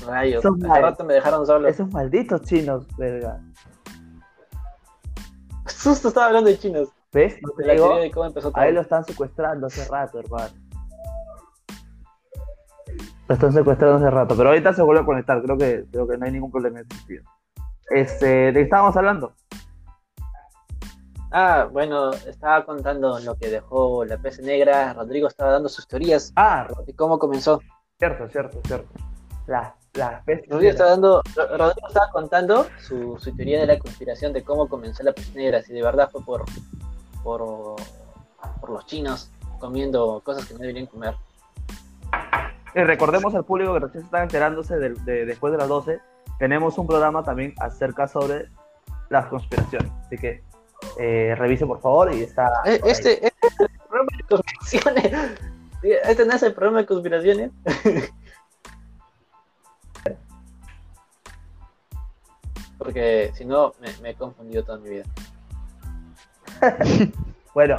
Rayos, 0.06 0.44
hace 0.44 0.80
rato 0.80 1.04
me 1.04 1.14
dejaron 1.14 1.46
solo. 1.46 1.68
Esos 1.68 1.90
malditos 1.90 2.42
chinos, 2.42 2.86
verga. 2.96 3.40
Justo 5.84 6.08
estaba 6.08 6.26
hablando 6.28 6.48
de 6.48 6.58
chinos. 6.58 6.88
¿Ves? 7.12 7.36
te 7.58 7.72
digo, 7.72 7.96
de 7.98 8.10
cómo 8.10 8.26
empezó 8.26 8.50
todo. 8.50 8.62
Ahí 8.62 8.72
lo 8.72 8.80
están 8.80 9.04
secuestrando 9.04 9.66
hace 9.66 9.86
rato, 9.86 10.18
hermano. 10.18 10.54
Lo 13.28 13.34
están 13.34 13.52
secuestrando 13.52 13.96
hace 13.96 14.10
rato, 14.10 14.34
pero 14.34 14.48
ahorita 14.48 14.72
se 14.72 14.82
vuelve 14.82 15.02
a 15.02 15.04
conectar. 15.04 15.42
Creo 15.42 15.58
que, 15.58 15.84
creo 15.92 16.08
que 16.08 16.16
no 16.16 16.24
hay 16.24 16.32
ningún 16.32 16.50
problema 16.50 16.80
en 16.80 16.86
ese 16.86 16.98
sentido. 16.98 17.24
Este, 17.90 18.26
¿De 18.26 18.52
qué 18.54 18.62
estábamos 18.62 18.96
hablando? 18.96 19.34
Ah, 21.30 21.68
bueno, 21.70 22.12
estaba 22.12 22.64
contando 22.64 23.18
lo 23.18 23.36
que 23.36 23.50
dejó 23.50 24.06
la 24.06 24.16
pez 24.16 24.40
negra. 24.40 24.94
Rodrigo 24.94 25.28
estaba 25.28 25.52
dando 25.52 25.68
sus 25.68 25.86
teorías 25.86 26.32
ah, 26.36 26.66
de 26.86 26.94
cómo 26.94 27.18
comenzó. 27.18 27.60
Cierto, 27.98 28.26
cierto, 28.28 28.60
cierto. 28.64 28.88
La, 29.46 29.76
la 29.94 30.22
pez 30.24 30.42
Rodrigo 30.48 30.72
estaba, 30.72 30.90
dando, 30.90 31.22
Rodrigo 31.36 31.88
estaba 31.88 32.10
contando 32.12 32.66
su, 32.80 33.18
teoría 33.36 33.60
de 33.60 33.66
la 33.66 33.78
conspiración 33.78 34.32
de 34.32 34.42
cómo 34.42 34.68
comenzó 34.68 35.02
la 35.02 35.12
pez 35.12 35.34
negra, 35.34 35.62
si 35.62 35.72
de 35.72 35.82
verdad 35.82 36.10
fue 36.10 36.22
por, 36.22 36.44
por, 37.22 37.76
por 38.60 38.70
los 38.70 38.86
chinos 38.86 39.30
comiendo 39.58 40.20
cosas 40.24 40.46
que 40.46 40.54
no 40.54 40.60
deberían 40.60 40.86
comer. 40.86 41.14
Y 42.74 42.80
recordemos 42.80 43.34
al 43.34 43.44
público 43.44 43.72
que 43.74 43.80
recién 43.80 44.04
está 44.04 44.22
enterándose 44.22 44.76
de, 44.76 45.24
después 45.26 45.52
de 45.52 45.58
las 45.58 45.68
12, 45.68 46.00
tenemos 46.38 46.76
un 46.76 46.86
programa 46.86 47.22
también 47.22 47.54
acerca 47.58 48.08
sobre 48.08 48.48
las 49.10 49.26
conspiraciones. 49.26 49.90
Así 50.04 50.18
que 50.18 50.42
eh, 50.98 51.34
revise 51.38 51.66
por 51.66 51.80
favor 51.80 52.12
y 52.12 52.24
está. 52.24 52.50
Eh, 52.64 52.80
este, 52.84 53.26
este, 53.26 53.32
es 53.46 53.60
el 53.60 53.68
programa 53.88 54.10
de 54.16 54.22
conspiraciones. 54.24 55.38
Este 55.84 56.24
no 56.24 56.32
es 56.32 56.42
el 56.42 56.54
programa 56.54 56.78
de 56.78 56.86
conspiraciones. 56.86 57.50
Porque 62.84 63.32
si 63.34 63.46
no, 63.46 63.72
me, 64.02 64.10
he 64.10 64.14
confundido 64.14 64.62
toda 64.62 64.78
mi 64.78 64.90
vida. 64.90 65.04
bueno, 67.54 67.76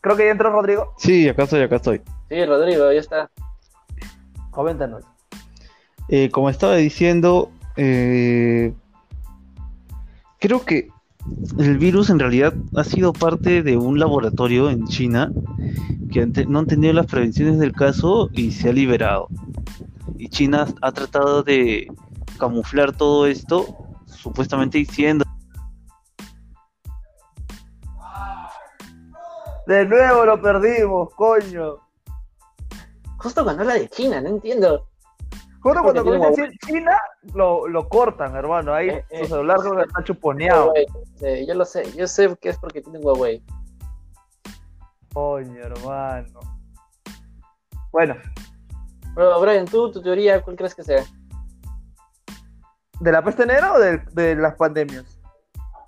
creo 0.00 0.16
que 0.16 0.24
ya 0.24 0.32
entró 0.32 0.50
Rodrigo. 0.50 0.92
Sí, 0.98 1.28
acá 1.28 1.44
estoy, 1.44 1.62
acá 1.62 1.76
estoy. 1.76 2.02
Sí, 2.28 2.44
Rodrigo, 2.44 2.92
ya 2.92 2.98
está. 2.98 3.30
Coméntanos. 4.50 5.04
Eh, 6.08 6.30
como 6.30 6.50
estaba 6.50 6.74
diciendo, 6.74 7.52
creo 7.76 8.74
que 10.64 10.88
el 11.58 11.78
virus 11.78 12.10
en 12.10 12.18
realidad 12.18 12.54
ha 12.74 12.82
sido 12.82 13.12
parte 13.12 13.62
de 13.62 13.76
un 13.76 14.00
laboratorio 14.00 14.68
en 14.68 14.84
China 14.86 15.30
que 16.10 16.26
no 16.26 16.58
han 16.58 16.66
tenido 16.66 16.92
las 16.92 17.06
prevenciones 17.06 17.58
del 17.58 17.72
caso 17.72 18.30
y 18.32 18.50
se 18.50 18.70
ha 18.70 18.72
liberado. 18.72 19.28
Y 20.18 20.28
China 20.28 20.66
ha 20.80 20.92
tratado 20.92 21.42
de 21.42 21.88
camuflar 22.36 22.96
todo 22.96 23.26
esto, 23.26 23.64
supuestamente 24.06 24.78
diciendo... 24.78 25.24
De 29.66 29.84
nuevo 29.84 30.24
lo 30.24 30.40
perdimos, 30.40 31.12
coño. 31.14 31.78
Justo 33.18 33.42
cuando 33.42 33.64
la 33.64 33.74
de 33.74 33.88
China, 33.88 34.20
no 34.20 34.28
entiendo. 34.28 34.86
Justo 35.60 35.82
cuando 35.82 36.04
comienza 36.04 36.44
China, 36.64 36.96
lo, 37.34 37.66
lo, 37.66 37.88
cortan, 37.88 38.36
hermano. 38.36 38.72
Ahí 38.72 38.88
eh, 38.88 39.04
su 39.10 39.16
eh, 39.16 39.26
celular 39.26 39.58
eh, 39.58 39.84
está 39.84 40.04
chuponeado. 40.04 40.72
yo 41.44 41.54
lo 41.54 41.64
sé, 41.64 41.92
yo 41.96 42.06
sé 42.06 42.36
que 42.40 42.50
es 42.50 42.58
porque 42.58 42.80
tiene 42.80 43.00
Huawei. 43.00 43.42
Coño, 45.12 45.60
hermano. 45.60 46.38
Bueno. 47.90 48.14
Pero, 49.16 49.40
Brian, 49.40 49.64
tú, 49.64 49.90
tu 49.90 50.00
teoría, 50.00 50.40
¿cuál 50.42 50.54
crees 50.54 50.74
que 50.74 50.84
sea? 50.84 51.04
¿De 53.00 53.12
la 53.12 53.22
peste 53.22 53.46
negra 53.46 53.74
o 53.74 53.78
de, 53.78 53.98
de 54.12 54.36
las 54.36 54.54
pandemias? 54.54 55.18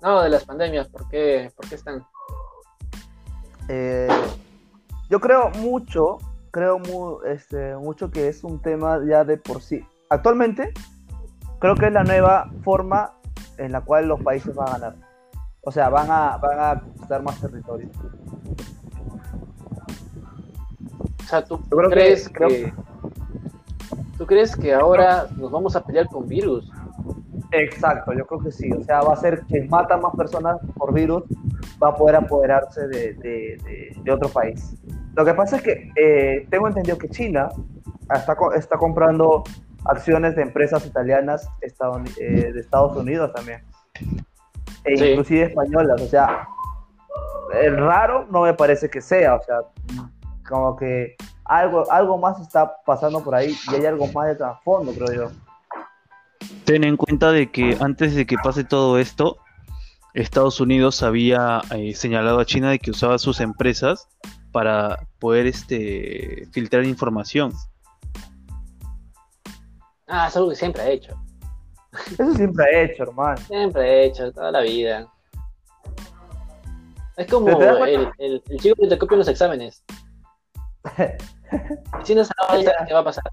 No, 0.01 0.21
de 0.21 0.29
las 0.29 0.45
pandemias. 0.45 0.87
¿Por 0.87 1.07
qué, 1.09 1.51
¿Por 1.55 1.67
qué 1.67 1.75
están? 1.75 2.05
yo 5.09 5.19
creo 5.19 5.51
mucho 5.51 6.17
creo 6.51 7.23
este, 7.25 7.75
mucho 7.75 8.11
que 8.11 8.27
es 8.27 8.43
un 8.43 8.61
tema 8.61 8.99
ya 9.05 9.23
de 9.23 9.37
por 9.37 9.61
sí. 9.61 9.85
Actualmente, 10.09 10.73
creo 11.59 11.75
que 11.75 11.87
es 11.87 11.93
la 11.93 12.03
nueva 12.03 12.49
forma 12.63 13.13
en 13.57 13.71
la 13.71 13.81
cual 13.81 14.07
los 14.07 14.21
países 14.21 14.55
van 14.55 14.69
a 14.69 14.71
ganar. 14.71 14.95
O 15.61 15.71
sea, 15.71 15.89
van 15.89 16.09
a, 16.09 16.37
van 16.37 16.59
a 16.59 16.79
conquistar 16.79 17.21
más 17.21 17.39
territorio. 17.39 17.89
O 21.19 21.27
sea, 21.27 21.43
¿tú, 21.43 21.61
crees 21.91 22.27
que, 22.29 22.73
¿tú 24.17 24.25
crees 24.25 24.55
que 24.55 24.73
ahora 24.73 25.27
nos 25.37 25.51
vamos 25.51 25.75
a 25.75 25.83
pelear 25.83 26.07
con 26.07 26.27
virus? 26.27 26.71
Exacto, 27.51 28.13
yo 28.13 28.25
creo 28.25 28.41
que 28.41 28.51
sí. 28.51 28.71
O 28.71 28.83
sea, 28.83 29.01
va 29.01 29.13
a 29.13 29.17
ser 29.17 29.41
que 29.47 29.63
mata 29.63 29.97
más 29.97 30.15
personas 30.15 30.57
por 30.75 30.93
virus, 30.93 31.23
va 31.81 31.89
a 31.89 31.95
poder 31.95 32.15
apoderarse 32.15 32.87
de, 32.87 33.13
de, 33.15 33.95
de 34.03 34.11
otro 34.11 34.29
país. 34.29 34.75
Lo 35.15 35.25
que 35.25 35.33
pasa 35.33 35.57
es 35.57 35.63
que 35.63 35.91
eh, 35.95 36.47
tengo 36.49 36.67
entendido 36.67 36.97
que 36.97 37.09
China 37.09 37.49
está, 38.13 38.37
está 38.55 38.77
comprando 38.77 39.43
acciones 39.85 40.35
de 40.35 40.43
empresas 40.43 40.85
italianas 40.85 41.49
eh, 41.61 42.51
de 42.53 42.59
Estados 42.59 42.95
Unidos 42.95 43.33
también. 43.33 43.63
E 44.85 45.11
inclusive 45.11 45.43
españolas. 45.43 46.01
O 46.01 46.07
sea, 46.07 46.47
el 47.61 47.77
raro 47.77 48.27
no 48.29 48.41
me 48.43 48.53
parece 48.53 48.89
que 48.89 49.01
sea. 49.01 49.35
O 49.35 49.41
sea, 49.41 49.59
como 50.47 50.75
que 50.75 51.15
algo, 51.45 51.89
algo 51.91 52.17
más 52.17 52.39
está 52.39 52.75
pasando 52.85 53.23
por 53.23 53.35
ahí 53.35 53.55
y 53.71 53.75
hay 53.75 53.85
algo 53.85 54.07
más 54.07 54.27
de 54.27 54.35
trasfondo, 54.35 54.91
creo 54.93 55.11
yo. 55.13 55.31
Ten 56.65 56.83
en 56.83 56.97
cuenta 56.97 57.31
de 57.31 57.51
que 57.51 57.77
antes 57.79 58.15
de 58.15 58.25
que 58.25 58.37
pase 58.37 58.63
todo 58.63 58.99
esto, 58.99 59.37
Estados 60.13 60.59
Unidos 60.59 61.03
había 61.03 61.61
eh, 61.75 61.93
señalado 61.95 62.39
a 62.39 62.45
China 62.45 62.71
de 62.71 62.79
que 62.79 62.91
usaba 62.91 63.17
sus 63.17 63.39
empresas 63.39 64.07
para 64.51 65.07
poder 65.19 65.47
este 65.47 66.47
filtrar 66.51 66.85
información. 66.85 67.53
Ah, 70.07 70.27
es 70.27 70.35
algo 70.35 70.49
que 70.49 70.55
siempre 70.55 70.83
he 70.83 70.93
hecho. 70.93 71.15
Eso 72.11 72.33
siempre 72.33 72.65
he 72.71 72.83
hecho, 72.85 73.03
hermano. 73.03 73.37
Siempre 73.37 73.83
he 73.83 74.05
hecho, 74.05 74.31
toda 74.31 74.51
la 74.51 74.61
vida. 74.61 75.07
Es 77.17 77.27
como 77.27 77.49
el, 77.83 78.09
el, 78.17 78.41
chico 78.59 78.75
que 78.81 78.87
te 78.87 78.97
copia 78.97 79.17
los 79.17 79.27
exámenes. 79.27 79.83
si 82.03 82.15
no 82.15 82.23
sabes 82.23 82.69
qué 82.87 82.93
va 82.93 82.99
a 82.99 83.03
pasar. 83.03 83.31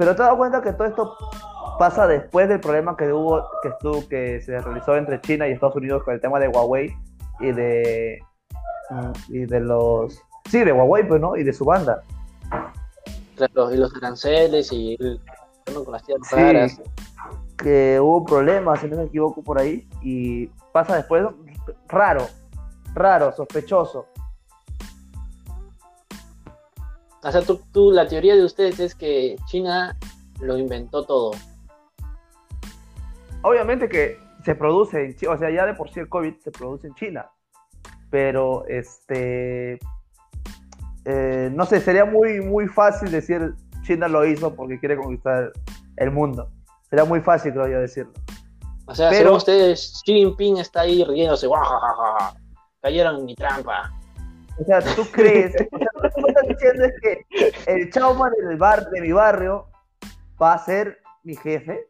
Pero 0.00 0.16
te 0.16 0.22
das 0.22 0.34
cuenta 0.34 0.62
que 0.62 0.72
todo 0.72 0.88
esto 0.88 1.14
pasa 1.78 2.06
después 2.06 2.48
del 2.48 2.58
problema 2.58 2.96
que 2.96 3.12
hubo, 3.12 3.44
que 3.60 3.68
estuvo, 3.68 4.08
que 4.08 4.40
se 4.40 4.58
realizó 4.58 4.96
entre 4.96 5.20
China 5.20 5.46
y 5.46 5.52
Estados 5.52 5.76
Unidos 5.76 6.02
con 6.04 6.14
el 6.14 6.22
tema 6.22 6.40
de 6.40 6.48
Huawei 6.48 6.96
y 7.38 7.52
de 7.52 8.18
y 9.28 9.44
de 9.44 9.60
los. 9.60 10.18
Sí, 10.48 10.64
de 10.64 10.72
Huawei, 10.72 11.06
pues, 11.06 11.20
¿no? 11.20 11.36
Y 11.36 11.44
de 11.44 11.52
su 11.52 11.66
banda. 11.66 12.02
Claro, 13.36 13.74
y 13.74 13.76
los 13.76 13.94
aranceles 13.96 14.72
y 14.72 14.96
el 14.98 15.20
con 15.84 15.92
las 15.92 16.02
tierras 16.02 16.32
raras. 16.32 16.80
Que 17.58 18.00
hubo 18.00 18.24
problemas, 18.24 18.80
si 18.80 18.88
no 18.88 18.96
me 18.96 19.04
equivoco, 19.04 19.42
por 19.42 19.58
ahí. 19.58 19.86
Y 20.00 20.46
pasa 20.72 20.96
después, 20.96 21.26
raro, 21.88 22.26
raro, 22.94 23.32
sospechoso. 23.32 24.06
O 27.22 27.30
sea, 27.30 27.42
tú, 27.42 27.60
tú, 27.72 27.92
la 27.92 28.08
teoría 28.08 28.34
de 28.34 28.44
ustedes 28.44 28.80
es 28.80 28.94
que 28.94 29.36
China 29.46 29.96
lo 30.40 30.56
inventó 30.56 31.04
todo? 31.04 31.32
Obviamente 33.42 33.88
que 33.88 34.18
se 34.44 34.54
produce 34.54 35.04
en 35.04 35.16
China, 35.16 35.32
o 35.32 35.38
sea, 35.38 35.50
ya 35.50 35.66
de 35.66 35.74
por 35.74 35.90
sí 35.90 36.00
el 36.00 36.08
COVID 36.08 36.34
se 36.38 36.50
produce 36.50 36.86
en 36.86 36.94
China, 36.94 37.30
pero 38.10 38.66
este, 38.68 39.78
eh, 41.04 41.50
no 41.52 41.66
sé, 41.66 41.80
sería 41.80 42.04
muy, 42.04 42.40
muy 42.40 42.68
fácil 42.68 43.10
decir 43.10 43.54
China 43.82 44.08
lo 44.08 44.24
hizo 44.24 44.54
porque 44.54 44.78
quiere 44.78 44.96
conquistar 44.96 45.52
el 45.96 46.10
mundo. 46.10 46.48
Sería 46.88 47.04
muy 47.04 47.20
fácil, 47.20 47.52
creo 47.52 47.68
yo, 47.68 47.80
decirlo. 47.80 48.12
O 48.86 48.94
sea, 48.94 49.10
Pero- 49.10 49.22
según 49.22 49.36
ustedes, 49.36 50.02
Xi 50.04 50.12
Jinping 50.14 50.58
está 50.58 50.80
ahí 50.80 51.04
riéndose, 51.04 51.46
guajajaja, 51.46 52.34
cayeron 52.80 53.20
en 53.20 53.24
mi 53.24 53.34
trampa. 53.34 53.92
O 54.60 54.64
sea, 54.64 54.80
tú 54.94 55.04
crees, 55.10 55.54
o 55.72 55.78
sea, 55.78 55.88
lo 56.02 56.10
que 56.10 56.22
me 56.22 56.28
estás 56.28 56.48
diciendo 56.48 56.84
es 56.84 56.92
que 57.00 57.26
el 57.66 57.90
chauman 57.90 58.32
del 58.46 58.56
bar, 58.58 58.88
de 58.90 59.00
mi 59.00 59.12
barrio 59.12 59.68
va 60.40 60.54
a 60.54 60.58
ser 60.58 60.98
mi 61.22 61.34
jefe. 61.36 61.88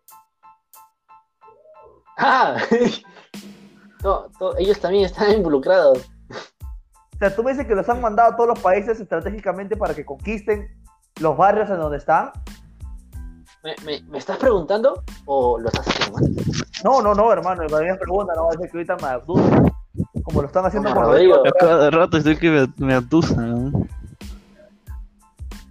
¡Ah! 2.17 2.57
No, 4.03 4.29
to- 4.39 4.57
ellos 4.59 4.79
también 4.81 5.05
están 5.05 5.31
involucrados. 5.33 6.11
O 6.31 7.19
sea, 7.19 7.35
tú 7.35 7.43
me 7.43 7.51
dices 7.53 7.67
que 7.67 7.75
los 7.75 7.89
han 7.89 8.01
mandado 8.01 8.33
a 8.33 8.37
todos 8.37 8.49
los 8.49 8.61
países 8.61 8.99
estratégicamente 9.01 9.77
para 9.77 9.95
que 9.95 10.07
conquisten 10.07 10.81
los 11.21 11.37
barrios 11.37 11.69
en 11.71 11.79
donde 11.79 11.99
están. 11.99 12.33
¿Me, 13.63 13.75
me, 13.85 14.03
me 14.05 14.17
estás 14.19 14.39
preguntando 14.39 15.03
o 15.27 15.59
lo 15.59 15.69
estás 15.69 15.87
haciendo? 15.87 16.19
No, 16.83 17.03
no, 17.03 17.15
no, 17.15 17.31
hermano, 17.31 17.67
para 17.69 17.83
mí 17.85 17.91
es 17.91 17.99
pregunta, 17.99 18.33
no 18.35 18.45
va 18.47 18.51
a 18.53 18.57
ser 18.57 18.71
que 18.71 18.79
ahorita 18.79 18.97
me 18.97 19.09
abducen, 19.09 19.71
como 20.23 20.43
lo 20.43 20.47
están 20.47 20.67
haciendo 20.67 20.93
por 20.95 21.05
Rodrigo. 21.05 21.43
Cada 21.59 21.91
rato 21.91 22.17
estoy 22.17 22.37
que 22.37 22.51
me, 22.51 22.87
me 22.87 22.95
atusan. 22.95 23.73
¿no? 23.73 23.87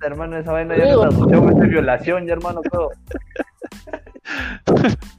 Hermano, 0.01 0.38
esa 0.38 0.51
vaina 0.51 0.77
ya 0.77 0.94
no 0.94 1.01
es 1.01 1.06
abducción, 1.13 1.63
es 1.63 1.70
violación, 1.70 2.25
ya 2.25 2.34
hermano, 2.34 2.62
todo. 2.72 2.89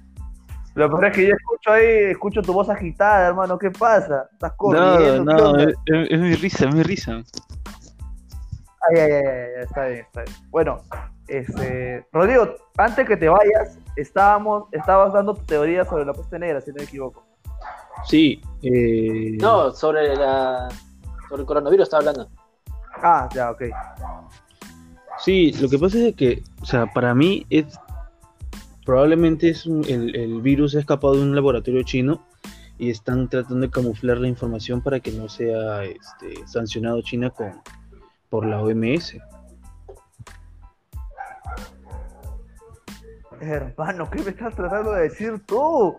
Lo 0.75 0.89
peor 0.89 1.07
es 1.07 1.17
que 1.17 1.27
yo 1.27 1.35
escucho 1.35 1.73
ahí, 1.73 1.87
escucho 2.11 2.43
tu 2.43 2.53
voz 2.53 2.69
agitada, 2.71 3.29
hermano, 3.29 3.59
¿qué 3.59 3.71
pasa? 3.71 4.29
¿Estás 4.33 4.53
No, 4.53 4.57
corriendo? 4.57 5.37
¿Qué 5.37 5.43
no, 5.43 5.51
onda? 5.51 5.73
es, 6.09 6.21
mi 6.21 6.35
risa, 6.37 6.69
es 6.69 6.75
mi 6.75 6.83
risa. 6.83 7.23
Ay, 8.89 8.99
ay, 8.99 9.01
ay, 9.01 9.13
ay, 9.13 9.25
ay, 9.57 9.63
está 9.65 9.87
bien, 9.87 10.05
está 10.07 10.23
bien. 10.23 10.37
Bueno, 10.51 10.81
este, 11.27 12.07
Rodrigo, 12.13 12.55
antes 12.79 13.07
que 13.07 13.17
te 13.17 13.29
vayas, 13.29 13.79
estábamos, 13.97 14.65
estabas 14.73 15.13
dando 15.13 15.35
tu 15.35 15.45
teoría 15.45 15.85
sobre 15.85 16.05
la 16.05 16.15
peste 16.15 16.39
negra, 16.39 16.61
si 16.61 16.71
no 16.71 16.77
me 16.77 16.85
equivoco. 16.85 17.25
Sí, 18.07 18.41
eh, 18.63 19.37
No, 19.41 19.73
sobre 19.73 20.17
la 20.17 20.69
sobre 21.29 21.43
el 21.43 21.47
coronavirus 21.47 21.85
estaba 21.85 22.01
hablando. 22.01 22.29
Ah, 23.03 23.29
ya, 23.35 23.51
ok. 23.51 23.63
sí, 25.19 25.53
lo 25.61 25.69
que 25.69 25.79
pasa 25.79 25.99
es 25.99 26.15
que, 26.17 26.43
o 26.61 26.65
sea, 26.67 26.87
para 26.87 27.15
mí 27.15 27.47
es 27.51 27.79
probablemente 28.85 29.51
es 29.51 29.67
un- 29.67 29.85
el, 29.89 30.17
el 30.17 30.41
virus 30.43 30.75
ha 30.75 30.81
escapado 30.81 31.15
de 31.15 31.23
un 31.23 31.35
laboratorio 31.35 31.83
chino 31.85 32.27
y 32.79 32.91
están 32.91 33.29
tratando 33.29 33.67
de 33.67 33.71
camuflar 33.71 34.17
la 34.19 34.27
información 34.29 34.81
para 34.83 35.01
que 35.01 35.13
no 35.13 35.29
sea 35.29 35.85
este, 35.85 36.47
sancionado 36.47 37.01
China 37.03 37.31
con 37.31 37.61
por 38.31 38.47
la 38.47 38.63
OMS. 38.63 39.19
Hermano, 43.41 44.09
¿qué 44.11 44.23
me 44.23 44.31
estás 44.31 44.55
tratando 44.55 44.93
de 44.93 45.03
decir 45.05 45.41
tú? 45.47 45.99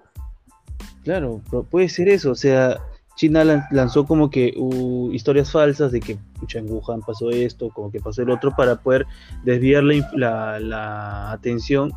Claro, 1.03 1.41
puede 1.69 1.89
ser 1.89 2.09
eso, 2.09 2.31
o 2.31 2.35
sea, 2.35 2.79
China 3.15 3.43
lan- 3.43 3.67
lanzó 3.71 4.05
como 4.05 4.29
que 4.29 4.53
uh, 4.55 5.11
historias 5.11 5.51
falsas 5.51 5.91
de 5.91 5.99
que 5.99 6.17
pucha, 6.39 6.59
en 6.59 6.71
Wuhan 6.71 7.01
pasó 7.01 7.29
esto, 7.29 7.69
como 7.69 7.91
que 7.91 7.99
pasó 7.99 8.21
el 8.21 8.29
otro, 8.29 8.55
para 8.55 8.75
poder 8.75 9.05
desviar 9.43 9.83
la, 9.83 10.07
la, 10.13 10.59
la 10.59 11.31
atención 11.31 11.91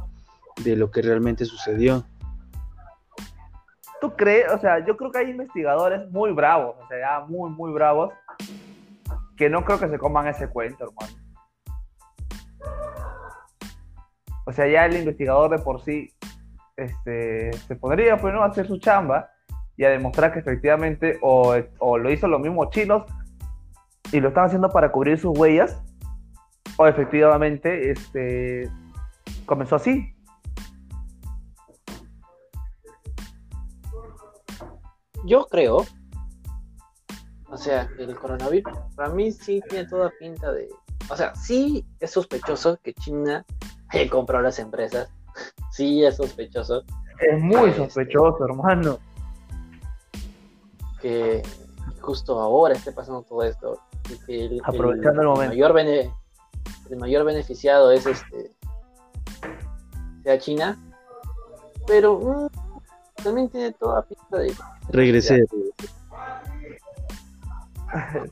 de 0.65 0.77
lo 0.77 0.91
que 0.91 1.03
realmente 1.03 1.45
sucedió. 1.45 2.05
¿Tú 4.01 4.15
crees? 4.17 4.51
O 4.53 4.59
sea, 4.59 4.85
yo 4.85 4.97
creo 4.97 5.11
que 5.11 5.19
hay 5.19 5.31
investigadores 5.31 6.11
muy 6.11 6.33
bravos, 6.33 6.77
o 6.83 6.89
sea, 6.89 6.99
ya 6.99 7.27
muy, 7.27 7.51
muy 7.51 7.73
bravos, 7.73 8.13
que 9.37 9.49
no 9.49 9.65
creo 9.65 9.79
que 9.79 9.89
se 9.89 9.99
coman 9.99 10.27
ese 10.29 10.49
cuento, 10.49 10.85
hermano. 10.85 11.19
O 14.47 14.53
sea, 14.53 14.67
ya 14.67 14.85
el 14.85 14.97
investigador 14.97 15.51
de 15.51 15.59
por 15.59 15.83
sí 15.83 16.13
este, 16.77 17.53
se 17.53 17.77
podría 17.77 18.17
pues, 18.19 18.35
¿no? 18.35 18.43
a 18.43 18.47
hacer 18.47 18.67
su 18.67 18.79
chamba 18.79 19.31
y 19.77 19.85
a 19.85 19.91
demostrar 19.91 20.33
que 20.33 20.39
efectivamente 20.39 21.19
o, 21.23 21.55
o 21.79 21.99
lo 21.99 22.11
hizo 22.11 22.29
los 22.29 22.41
mismos 22.41 22.71
chinos 22.71 23.05
y 24.13 24.21
lo 24.21 24.29
están 24.29 24.45
haciendo 24.45 24.71
para 24.71 24.93
cubrir 24.93 25.19
sus 25.19 25.37
huellas, 25.37 25.83
o 26.77 26.87
efectivamente 26.87 27.91
este, 27.91 28.71
comenzó 29.47 29.77
así. 29.77 30.15
Yo 35.27 35.47
creo, 35.47 35.87
o 37.49 37.57
sea, 37.57 37.89
el 37.99 38.15
coronavirus, 38.15 38.77
para 38.95 39.09
mí 39.11 39.33
sí 39.33 39.63
tiene 39.69 39.89
toda 39.89 40.13
pinta 40.19 40.53
de. 40.53 40.69
O 41.09 41.17
sea, 41.17 41.35
sí 41.35 41.87
es 41.99 42.11
sospechoso 42.11 42.79
que 42.83 42.93
China 42.95 43.45
haya 43.89 44.11
comprado 44.11 44.43
las 44.43 44.59
empresas. 44.59 45.09
Sí 45.71 46.05
es 46.05 46.17
sospechoso 46.17 46.83
Es 47.21 47.41
muy 47.41 47.71
Este. 47.71 47.85
sospechoso, 47.87 48.45
hermano. 48.45 48.99
que 51.01 51.43
justo 52.01 52.39
ahora 52.41 52.75
esté 52.75 52.93
pasando 52.93 53.23
todo 53.23 53.43
esto. 53.43 53.79
Y 54.11 54.19
que 54.27 54.45
el, 54.47 54.61
Aprovechando 54.65 55.23
el 55.23 55.29
momento. 55.29 55.55
Mayor 55.55 55.73
bene- 55.73 56.11
el 56.91 56.97
mayor 56.97 57.25
beneficiado 57.25 57.91
es 57.93 58.07
este. 58.07 58.51
sea 60.23 60.39
China. 60.39 60.79
Pero 61.87 62.19
mm, 62.19 62.49
también 63.23 63.49
tiene 63.51 63.73
toda 63.73 64.03
pinta 64.03 64.39
de. 64.39 64.55
Regresé. 64.91 65.45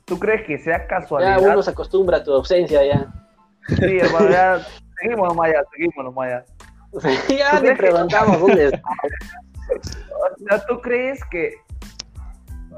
¿Tú 0.05 0.19
crees 0.19 0.47
que 0.47 0.59
sea 0.59 0.79
Ya 0.79 0.87
casualidad? 0.87 1.39
uno 1.41 1.63
se 1.63 1.71
acostumbra 1.71 2.19
a 2.19 2.25
tu 2.25 2.33
ausencia 2.33 2.85
ya. 2.85 3.13
Sí, 3.69 3.99
hermano, 3.99 4.29
ya 4.31 4.61
seguimos 5.01 5.29
nomás 5.29 5.53
ya, 5.53 5.63
seguimos 5.73 6.05
nomás 6.05 6.31
ya. 6.31 6.45
ya 7.29 7.51
¿Tú 7.51 7.57
te 7.57 7.61
crees 7.61 7.63
que- 7.63 7.75
preguntamos 7.77 8.41
dónde 8.41 8.65
está. 8.67 8.83
O 9.71 10.49
sea, 10.49 10.67
¿tú 10.67 10.81
crees 10.81 11.21
que, 11.31 11.55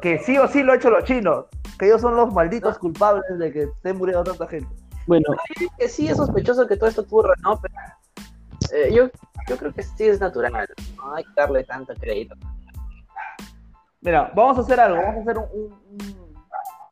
que 0.00 0.18
sí 0.20 0.38
o 0.38 0.46
sí 0.48 0.62
lo 0.62 0.72
han 0.72 0.78
hecho 0.78 0.90
los 0.90 1.04
chinos? 1.04 1.46
Que 1.78 1.86
ellos 1.86 2.00
son 2.00 2.14
los 2.16 2.32
malditos 2.32 2.78
culpables 2.78 3.24
de 3.38 3.52
que 3.52 3.62
esté 3.64 3.92
muriendo 3.92 4.22
tanta 4.24 4.46
gente. 4.46 4.68
Bueno, 5.06 5.26
que 5.78 5.88
sí 5.88 6.08
es 6.08 6.16
sospechoso 6.16 6.66
que 6.66 6.76
todo 6.76 6.88
esto 6.88 7.02
ocurra, 7.02 7.34
¿no? 7.42 7.60
Pero 7.60 7.74
eh, 8.72 8.92
yo, 8.94 9.08
yo 9.48 9.56
creo 9.58 9.72
que 9.74 9.82
sí 9.82 10.04
es 10.06 10.20
natural. 10.20 10.52
No 10.96 11.14
hay 11.14 11.24
que 11.24 11.30
darle 11.36 11.64
tanto 11.64 11.92
crédito. 11.94 12.34
Mira, 14.00 14.30
vamos 14.34 14.58
a 14.58 14.60
hacer 14.60 14.80
algo, 14.80 15.02
vamos 15.02 15.16
a 15.16 15.20
hacer 15.22 15.38
un, 15.38 15.48
un- 15.52 15.72
un- 15.90 16.34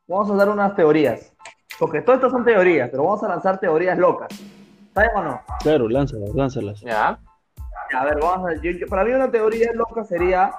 vamos 0.07 0.29
a 0.31 0.35
dar 0.35 0.49
unas 0.49 0.75
teorías. 0.75 1.31
Porque 1.79 2.01
todo 2.01 2.15
esto 2.15 2.29
son 2.29 2.43
teorías, 2.43 2.89
pero 2.91 3.03
vamos 3.03 3.23
a 3.23 3.27
lanzar 3.29 3.59
teorías 3.59 3.97
locas. 3.97 4.29
¿Saben 4.93 5.11
o 5.15 5.23
no? 5.23 5.41
claro, 5.61 5.89
lánzalas, 5.89 6.29
lánzalas. 6.35 6.81
¿Ya? 6.81 7.19
Ya, 7.91 7.99
A 8.01 8.05
ver, 8.05 8.19
vamos 8.21 8.49
a 8.49 8.55
yo- 8.61 8.71
yo- 8.71 8.87
para 8.87 9.03
mí 9.03 9.11
una 9.11 9.29
teoría 9.29 9.71
loca 9.73 10.03
sería 10.03 10.53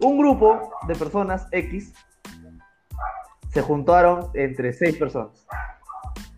un 0.00 0.18
grupo 0.18 0.72
de 0.86 0.94
personas 0.94 1.46
X 1.50 1.92
se 3.50 3.62
juntaron 3.62 4.30
entre 4.34 4.72
seis 4.72 4.96
personas. 4.96 5.46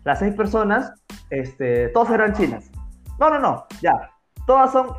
Las 0.03 0.19
seis 0.19 0.35
personas, 0.35 0.93
este, 1.31 1.89
todas 1.89 2.11
eran 2.11 2.33
chinas. 2.33 2.69
No, 3.19 3.29
no, 3.31 3.39
no, 3.39 3.65
ya. 3.81 4.11
Todas 4.45 4.71
son 4.71 4.95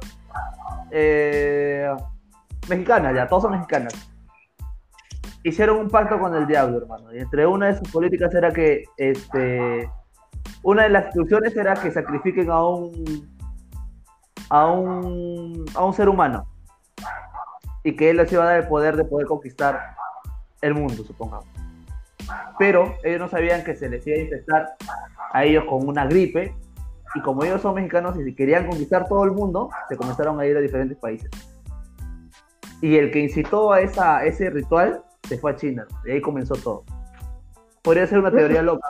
eh, 0.90 1.88
mexicanas, 2.68 3.14
ya, 3.14 3.29
todas 3.29 3.42
son 3.42 3.53
mexicanas. 3.53 3.94
Hicieron 5.44 5.79
un 5.79 5.88
pacto 5.88 6.18
con 6.18 6.35
el 6.35 6.47
diablo, 6.47 6.79
hermano. 6.79 7.14
Y 7.14 7.21
entre 7.21 7.47
una 7.47 7.66
de 7.66 7.79
sus 7.79 7.88
políticas 7.90 8.35
era 8.35 8.53
que, 8.53 8.85
este, 8.97 9.88
una 10.62 10.85
de 10.85 10.88
las 10.90 11.07
instrucciones 11.07 11.57
era 11.57 11.75
que 11.75 11.90
sacrifiquen 11.90 12.51
a 12.51 12.66
un 12.66 13.38
a 14.51 14.66
un, 14.66 15.64
a 15.75 15.85
un 15.85 15.92
ser 15.92 16.09
humano 16.09 16.47
y 17.85 17.97
que 17.97 18.11
él 18.11 18.16
les 18.16 18.33
iba 18.33 18.44
a 18.44 18.47
dar 18.47 18.57
el 18.62 18.68
poder 18.68 18.97
de 18.97 19.05
poder 19.05 19.27
conquistar 19.27 19.94
el 20.61 20.75
mundo, 20.75 21.05
supongamos. 21.05 21.47
Pero 22.59 22.94
ellos 23.05 23.21
no 23.21 23.29
sabían 23.29 23.64
que 23.64 23.77
se 23.77 23.88
les 23.88 24.07
iba 24.07 24.16
a 24.16 24.21
infectar 24.21 24.68
a 25.33 25.44
ellos 25.44 25.64
con 25.68 25.87
una 25.87 26.07
gripe 26.07 26.55
y 27.14 27.21
como 27.21 27.44
ellos 27.44 27.62
son 27.62 27.75
mexicanos 27.75 28.18
y 28.18 28.25
si 28.25 28.35
querían 28.35 28.66
conquistar 28.66 29.09
todo 29.09 29.25
el 29.25 29.33
mundo, 29.33 29.71
se 29.88 29.97
comenzaron 29.97 30.40
a 30.40 30.47
ir 30.47 30.57
a 30.57 30.61
diferentes 30.61 30.99
países. 30.99 31.31
Y 32.81 32.97
el 32.97 33.11
que 33.11 33.21
incitó 33.21 33.73
a 33.73 33.81
esa, 33.81 34.25
ese 34.25 34.51
ritual 34.51 35.03
se 35.27 35.38
fue 35.38 35.53
a 35.53 35.57
China, 35.57 35.87
y 36.05 36.12
ahí 36.12 36.21
comenzó 36.21 36.55
todo. 36.55 36.85
Podría 37.83 38.07
ser 38.07 38.18
una 38.18 38.31
teoría 38.31 38.62
loca. 38.62 38.88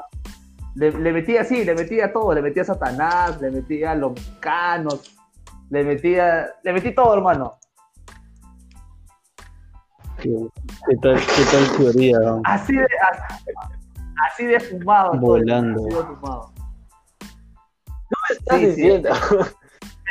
Le, 0.79 0.93
le 0.93 1.13
metía 1.13 1.41
así, 1.41 1.65
le 1.65 1.75
metía 1.75 2.13
todo, 2.13 2.33
le 2.35 2.41
metía 2.43 2.63
a 2.63 2.67
Satanás, 2.67 3.41
le 3.41 3.51
metía 3.51 3.91
a 3.93 3.95
los 3.97 4.13
mexicanos, 4.13 5.17
le 5.71 5.83
metía, 5.85 6.47
le 6.63 6.73
metí 6.73 6.95
todo, 6.95 7.15
hermano. 7.15 7.55
¿Qué, 10.21 10.31
qué 10.89 10.97
tal, 11.03 11.17
qué 11.17 11.43
tal 11.51 11.77
teoría? 11.77 12.19
no? 12.21 12.41
Así 12.45 12.75
de, 12.77 12.87
así, 14.31 14.47
de 14.47 14.61
fumado. 14.61 15.13
todo, 15.13 15.21
Volando. 15.21 15.81
así 15.87 15.95
de 15.97 16.03
fumado. 16.05 16.53
estás 18.31 18.59
Sí, 18.59 18.65
sí. 18.67 18.71
diciendo? 18.71 19.11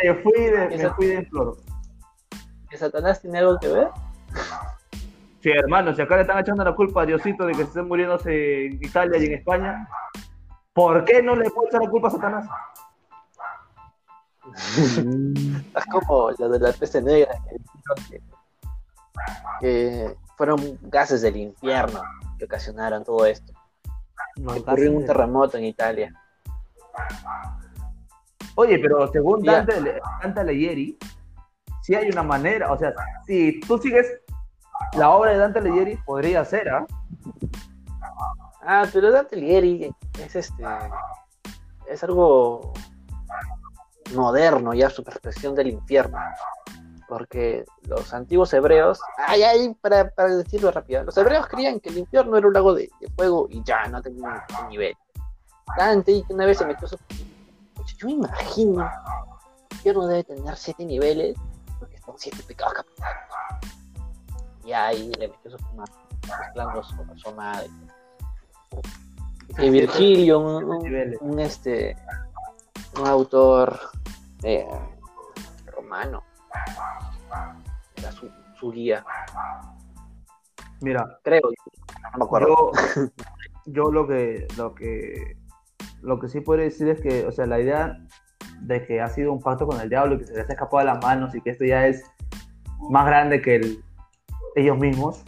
Me 0.04 0.14
fui 0.16 0.44
de, 0.44 0.78
me 0.78 0.90
fui 0.92 1.06
de 1.08 1.26
flor. 1.26 1.58
¿Que 2.70 2.78
Satanás 2.78 3.22
tiene 3.22 3.40
algo 3.40 3.58
que 3.60 3.68
ver? 3.70 3.88
Sí, 5.42 5.50
hermano, 5.50 5.96
si 5.96 6.02
acá 6.02 6.16
le 6.18 6.22
están 6.22 6.40
echando 6.40 6.64
la 6.64 6.76
culpa 6.76 7.04
a 7.04 7.06
Diosito 7.06 7.46
de 7.46 7.54
que 7.54 7.60
se 7.60 7.64
estén 7.64 7.88
muriéndose 7.88 8.66
en 8.68 8.74
Italia 8.84 9.18
y 9.18 9.26
en 9.26 9.34
España, 9.34 9.88
¿por 10.78 11.04
qué 11.06 11.24
no 11.24 11.36
le 11.36 11.50
puede 11.50 11.70
echar 11.70 11.82
la 11.82 11.90
culpa 11.90 12.08
a 12.08 12.12
Satanás? 12.12 12.48
Es 15.76 15.86
como 15.92 16.30
lo 16.38 16.50
de 16.50 16.60
la 16.60 16.72
peste 16.72 17.02
negra 17.02 17.32
que 18.08 18.22
que, 19.60 20.16
fueron 20.38 20.78
gases 20.84 21.24
del 21.24 21.36
infierno 21.36 22.00
que 22.38 22.46
ocasionaron 22.46 23.04
todo 23.04 23.26
esto. 23.26 23.52
No, 24.36 24.54
ocurrió 24.54 24.92
un 24.92 25.04
terremoto 25.04 25.58
en 25.58 25.66
Italia. 25.66 26.14
Oye, 28.54 28.78
pero 28.78 29.12
según. 29.12 29.42
Dante, 29.42 30.00
Dante 30.22 30.40
Alighieri, 30.40 30.96
sí 31.82 31.96
hay 31.96 32.10
una 32.12 32.22
manera, 32.22 32.72
o 32.72 32.78
sea, 32.78 32.94
si 33.26 33.60
tú 33.62 33.80
sigues 33.80 34.22
la 34.94 35.10
obra 35.10 35.32
de 35.32 35.38
Dante 35.38 35.58
Alighieri, 35.58 35.98
podría 36.06 36.46
ser, 36.46 36.70
¿ah? 36.70 36.86
Ah, 38.70 38.84
pero 38.92 39.12
Dante 39.12 39.38
Alighieri 39.38 39.96
es 40.20 40.36
este 40.36 40.66
es 41.88 42.04
algo 42.04 42.74
moderno 44.14 44.74
ya 44.74 44.90
su 44.90 45.06
percepción 45.06 45.56
del 45.56 45.68
infierno. 45.68 46.18
Porque 47.08 47.64
los 47.84 48.14
antiguos 48.14 48.54
hebreos, 48.54 49.00
ay, 49.18 49.42
ay, 49.44 49.74
para, 49.80 50.10
para 50.10 50.36
decirlo 50.36 50.70
rápido, 50.72 51.04
los 51.04 51.18
hebreos 51.18 51.48
creían 51.48 51.80
que 51.80 51.88
el 51.88 52.00
infierno 52.00 52.36
era 52.36 52.46
un 52.46 52.54
lago 52.54 52.74
de, 52.74 52.90
de 53.00 53.10
fuego 53.12 53.48
y 53.50 53.64
ya 53.64 53.86
no 53.88 54.02
tenía 54.02 54.46
ningún 54.50 54.68
nivel. 54.68 54.98
Dante 55.78 56.26
una 56.28 56.46
vez 56.46 56.58
se 56.58 56.66
metió 56.66 56.90
su... 56.90 56.98
Yo 57.98 58.08
me 58.08 58.12
imagino 58.12 58.82
el 58.82 59.78
infierno 59.78 60.08
debe 60.08 60.26
tener 60.26 60.58
siete 60.58 60.84
niveles, 60.84 61.38
porque 61.80 61.98
son 62.00 62.16
siete 62.18 62.44
pecados 62.46 62.74
capitales. 62.74 63.24
Y 64.66 64.74
ahí 64.74 65.10
le 65.18 65.30
metió 65.30 65.52
su 65.52 65.58
fuma, 65.58 65.86
mezclando 66.28 66.84
su, 66.84 66.96
su 67.16 67.32
madre. 67.32 67.70
Y 69.60 69.70
Virgilio, 69.70 70.40
un, 70.40 70.64
un- 70.66 70.80
niveles. 70.84 71.18
un, 71.22 71.40
este 71.40 71.96
un 73.00 73.08
autor 73.08 73.80
eh, 74.44 74.68
romano 75.76 76.24
era 77.96 78.12
su, 78.12 78.30
su 78.60 78.72
guía 78.72 79.04
Mira, 80.82 81.20
creo 81.24 81.42
no 82.14 82.18
me 82.20 82.26
acuerdo 82.26 82.48
yo, 82.48 82.72
yo 83.66 83.92
lo 83.92 84.08
que 84.08 84.48
lo 84.58 84.74
que 84.76 85.38
lo 86.02 86.20
que 86.20 86.28
sí 86.30 86.40
puedo 86.42 86.62
decir 86.62 86.88
es 86.90 87.02
que, 87.02 87.26
o 87.26 87.32
sea, 87.32 87.48
la 87.48 87.60
idea 87.60 87.98
de 88.62 88.86
que 88.86 89.02
ha 89.02 89.10
sido 89.10 89.34
un 89.34 89.42
pacto 89.42 89.66
con 89.68 89.82
el 89.82 89.90
diablo 89.90 90.16
y 90.16 90.20
que 90.20 90.26
se 90.28 90.34
les 90.36 90.50
ha 90.50 90.54
escapado 90.54 90.80
de 90.80 90.86
las 90.86 91.04
manos 91.04 91.34
y 91.36 91.42
que 91.42 91.50
esto 91.50 91.66
ya 91.66 91.88
es 91.88 92.04
más 92.90 93.06
grande 93.08 93.42
que 93.42 93.56
el- 93.56 93.84
ellos 94.56 94.78
mismos. 94.78 95.24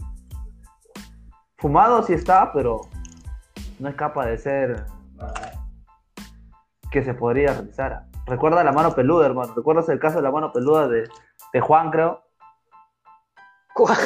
Fumado 1.58 2.04
sí 2.04 2.14
está, 2.14 2.52
pero 2.54 2.82
no 3.80 3.90
es 3.90 3.96
capaz 3.96 4.28
de 4.28 4.38
ser 4.38 4.86
que 6.92 7.04
se 7.04 7.14
podría 7.14 7.54
realizar. 7.54 8.06
Recuerda 8.26 8.64
la 8.64 8.72
mano 8.72 8.94
peluda, 8.94 9.26
hermano. 9.26 9.54
¿Recuerdas 9.56 9.90
el 9.90 10.00
caso 10.00 10.18
de 10.18 10.24
la 10.24 10.32
mano 10.32 10.52
peluda 10.52 10.88
de, 10.88 11.10
de 11.54 11.62
Juan, 11.62 11.90
creo? 11.92 12.22
¿Cuál, 13.74 13.98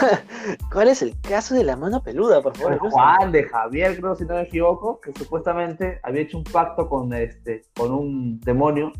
cuál 0.71 0.87
es 0.89 1.01
el 1.01 1.19
caso 1.21 1.55
de 1.55 1.63
la 1.63 1.75
mano 1.75 2.03
peluda 2.03 2.41
por 2.41 2.55
favor? 2.55 2.77
Juan, 2.77 3.31
de 3.31 3.43
Javier, 3.43 3.99
creo, 3.99 4.15
si 4.15 4.25
no 4.25 4.35
me 4.35 4.43
equivoco, 4.43 4.99
que 4.99 5.11
supuestamente 5.13 5.99
había 6.03 6.21
hecho 6.21 6.37
un 6.37 6.43
pacto 6.43 6.87
con 6.87 7.11
este, 7.13 7.63
con 7.75 7.91
un 7.91 8.39
demonio 8.41 8.91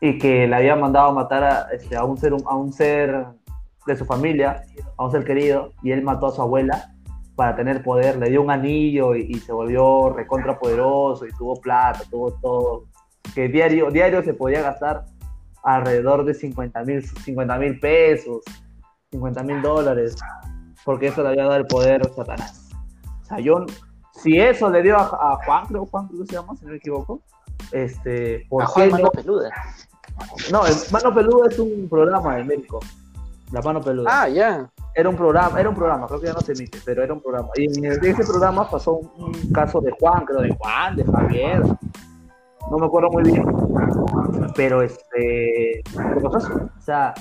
y 0.00 0.18
que 0.18 0.46
le 0.46 0.54
había 0.54 0.76
mandado 0.76 1.08
a 1.08 1.12
matar 1.12 1.44
a, 1.44 1.60
este, 1.72 1.96
a 1.96 2.04
un 2.04 2.18
ser 2.18 2.34
a 2.34 2.54
un 2.54 2.72
ser 2.72 3.26
de 3.86 3.96
su 3.96 4.04
familia, 4.04 4.62
a 4.98 5.04
un 5.04 5.10
ser 5.10 5.24
querido, 5.24 5.70
y 5.82 5.92
él 5.92 6.02
mató 6.02 6.26
a 6.26 6.32
su 6.32 6.42
abuela 6.42 6.95
para 7.36 7.54
tener 7.54 7.82
poder, 7.82 8.16
le 8.16 8.30
dio 8.30 8.42
un 8.42 8.50
anillo 8.50 9.14
y, 9.14 9.26
y 9.28 9.34
se 9.34 9.52
volvió 9.52 10.10
recontra 10.10 10.58
poderoso 10.58 11.26
y 11.26 11.32
tuvo 11.32 11.60
plata, 11.60 12.00
tuvo 12.10 12.32
todo, 12.40 12.84
que 13.34 13.48
diario, 13.48 13.90
diario 13.90 14.22
se 14.22 14.34
podía 14.34 14.62
gastar 14.62 15.04
alrededor 15.62 16.24
de 16.24 16.32
50 16.32 16.82
mil 16.84 17.06
50 17.06 17.58
mil 17.58 17.78
pesos, 17.78 18.42
50 19.10 19.42
mil 19.42 19.60
dólares, 19.60 20.16
porque 20.84 21.08
eso 21.08 21.22
le 21.22 21.28
había 21.28 21.44
dado 21.44 21.56
el 21.56 21.66
poder 21.66 22.00
a 22.00 22.12
Satanás. 22.12 22.70
O 23.22 23.24
sea, 23.26 23.38
yo, 23.38 23.66
si 24.14 24.40
eso 24.40 24.70
le 24.70 24.82
dio 24.82 24.96
a, 24.96 25.02
a 25.02 25.36
Juan, 25.44 25.66
creo 25.66 25.86
Juan 25.86 26.08
que 26.08 26.26
se 26.26 26.32
llama, 26.32 26.56
si 26.56 26.64
no 26.64 26.70
me 26.70 26.78
equivoco, 26.78 27.20
este, 27.72 28.46
¿por 28.48 28.62
a 28.62 28.66
qué 28.66 28.72
Juan 28.72 28.90
no? 28.90 28.96
mano 28.96 29.10
peluda 29.10 29.50
No, 30.50 30.66
el 30.66 30.74
Mano 30.90 31.14
Peluda 31.14 31.48
es 31.50 31.58
un 31.58 31.88
programa 31.88 32.36
de 32.36 32.44
México. 32.44 32.80
La 33.52 33.62
Mano 33.62 33.80
Peluda. 33.80 34.10
ah 34.10 34.28
ya 34.28 34.68
Era 34.94 35.08
un 35.08 35.16
programa, 35.16 35.60
era 35.60 35.68
un 35.68 35.74
programa, 35.74 36.06
creo 36.06 36.20
que 36.20 36.26
ya 36.26 36.32
no 36.32 36.40
se 36.40 36.52
emite, 36.52 36.78
pero 36.84 37.02
era 37.02 37.12
un 37.14 37.20
programa. 37.20 37.48
Y 37.56 37.64
en 37.64 38.04
ese 38.04 38.24
programa 38.24 38.68
pasó 38.68 38.94
un, 38.94 39.10
un 39.18 39.52
caso 39.52 39.80
de 39.80 39.92
Juan, 39.92 40.24
creo 40.24 40.40
de 40.40 40.56
Juan, 40.56 40.96
de 40.96 41.04
Javier. 41.04 41.62
No 42.70 42.78
me 42.78 42.86
acuerdo 42.86 43.10
muy 43.10 43.22
bien. 43.22 43.44
Pero 44.56 44.82
este, 44.82 45.82
¿qué? 45.84 46.26
O 46.26 46.80
sea, 46.80 47.14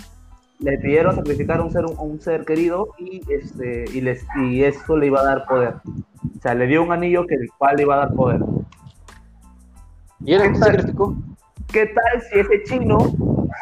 le 0.60 0.78
pidieron 0.80 1.16
sacrificar 1.16 1.60
a 1.60 1.64
un 1.64 1.72
ser, 1.72 1.86
un 1.86 2.20
ser 2.20 2.46
querido 2.46 2.90
y 2.98 3.22
este, 3.32 3.86
y 3.94 4.02
les, 4.02 4.26
y 4.42 4.64
eso 4.64 4.98
le 4.98 5.08
iba 5.08 5.22
a 5.22 5.26
dar 5.26 5.46
poder. 5.46 5.76
O 5.86 6.42
sea, 6.42 6.56
le 6.56 6.66
dio 6.66 6.82
un 6.82 6.92
anillo 6.92 7.26
que 7.28 7.36
el 7.36 7.50
cual 7.58 7.76
le 7.76 7.84
iba 7.84 7.96
a 7.96 7.98
dar 8.00 8.14
poder. 8.14 8.42
y 10.22 10.34
era 10.34 10.52
que 10.52 10.56
sacrificó 10.56 11.16
¿Qué 11.72 11.88
tal 11.88 12.22
si 12.22 12.40
ese 12.40 12.64
chino 12.64 12.98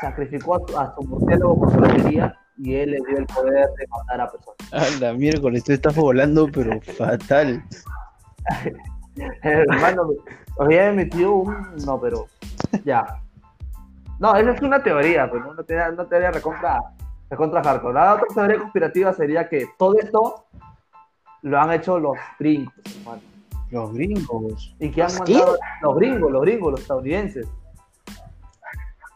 sacrificó 0.01 0.55
a 0.55 0.59
su, 0.67 0.77
a 0.77 0.95
su 0.95 1.01
murciélago 1.03 1.59
con 1.59 1.71
su 1.71 1.79
lotería 1.79 2.37
y 2.63 2.75
él 2.75 2.91
le 2.91 2.97
dio 3.07 3.17
el 3.17 3.25
poder 3.25 3.67
de 3.77 3.87
matar 3.87 4.21
a 4.21 4.31
personas? 4.31 4.97
A 4.97 4.99
la 5.01 5.13
miércoles, 5.13 5.63
tú 5.65 5.73
estás 5.73 5.95
volando, 5.95 6.47
pero 6.51 6.79
fatal. 6.81 7.61
Hermano, 9.43 10.09
había 10.59 10.91
metido 10.91 11.33
un. 11.33 11.75
No, 11.85 11.99
pero. 11.99 12.27
Ya. 12.85 13.21
No, 14.19 14.35
esa 14.35 14.51
es 14.51 14.61
una 14.61 14.81
teoría, 14.81 15.29
pero 15.29 15.51
una 15.51 15.63
teoría, 15.63 15.89
una 15.89 16.07
teoría 16.07 16.31
recontra, 16.31 16.79
recontra 17.29 17.61
hardcore. 17.61 17.93
La 17.93 18.13
otra 18.15 18.27
teoría 18.33 18.59
conspirativa 18.59 19.13
sería 19.13 19.49
que 19.49 19.67
todo 19.77 19.99
esto 19.99 20.45
lo 21.41 21.59
han 21.59 21.73
hecho 21.73 21.99
los 21.99 22.17
gringos, 22.39 22.73
hermano. 22.99 23.21
Los 23.71 23.93
gringos. 23.93 24.75
Y 24.79 24.89
que 24.89 25.01
han 25.01 25.09
¿Los 25.09 25.19
mandado. 25.19 25.57
Los 25.81 25.95
gringos, 25.97 26.31
los 26.31 26.41
gringos, 26.43 26.71
los 26.71 26.81
estadounidenses. 26.81 27.47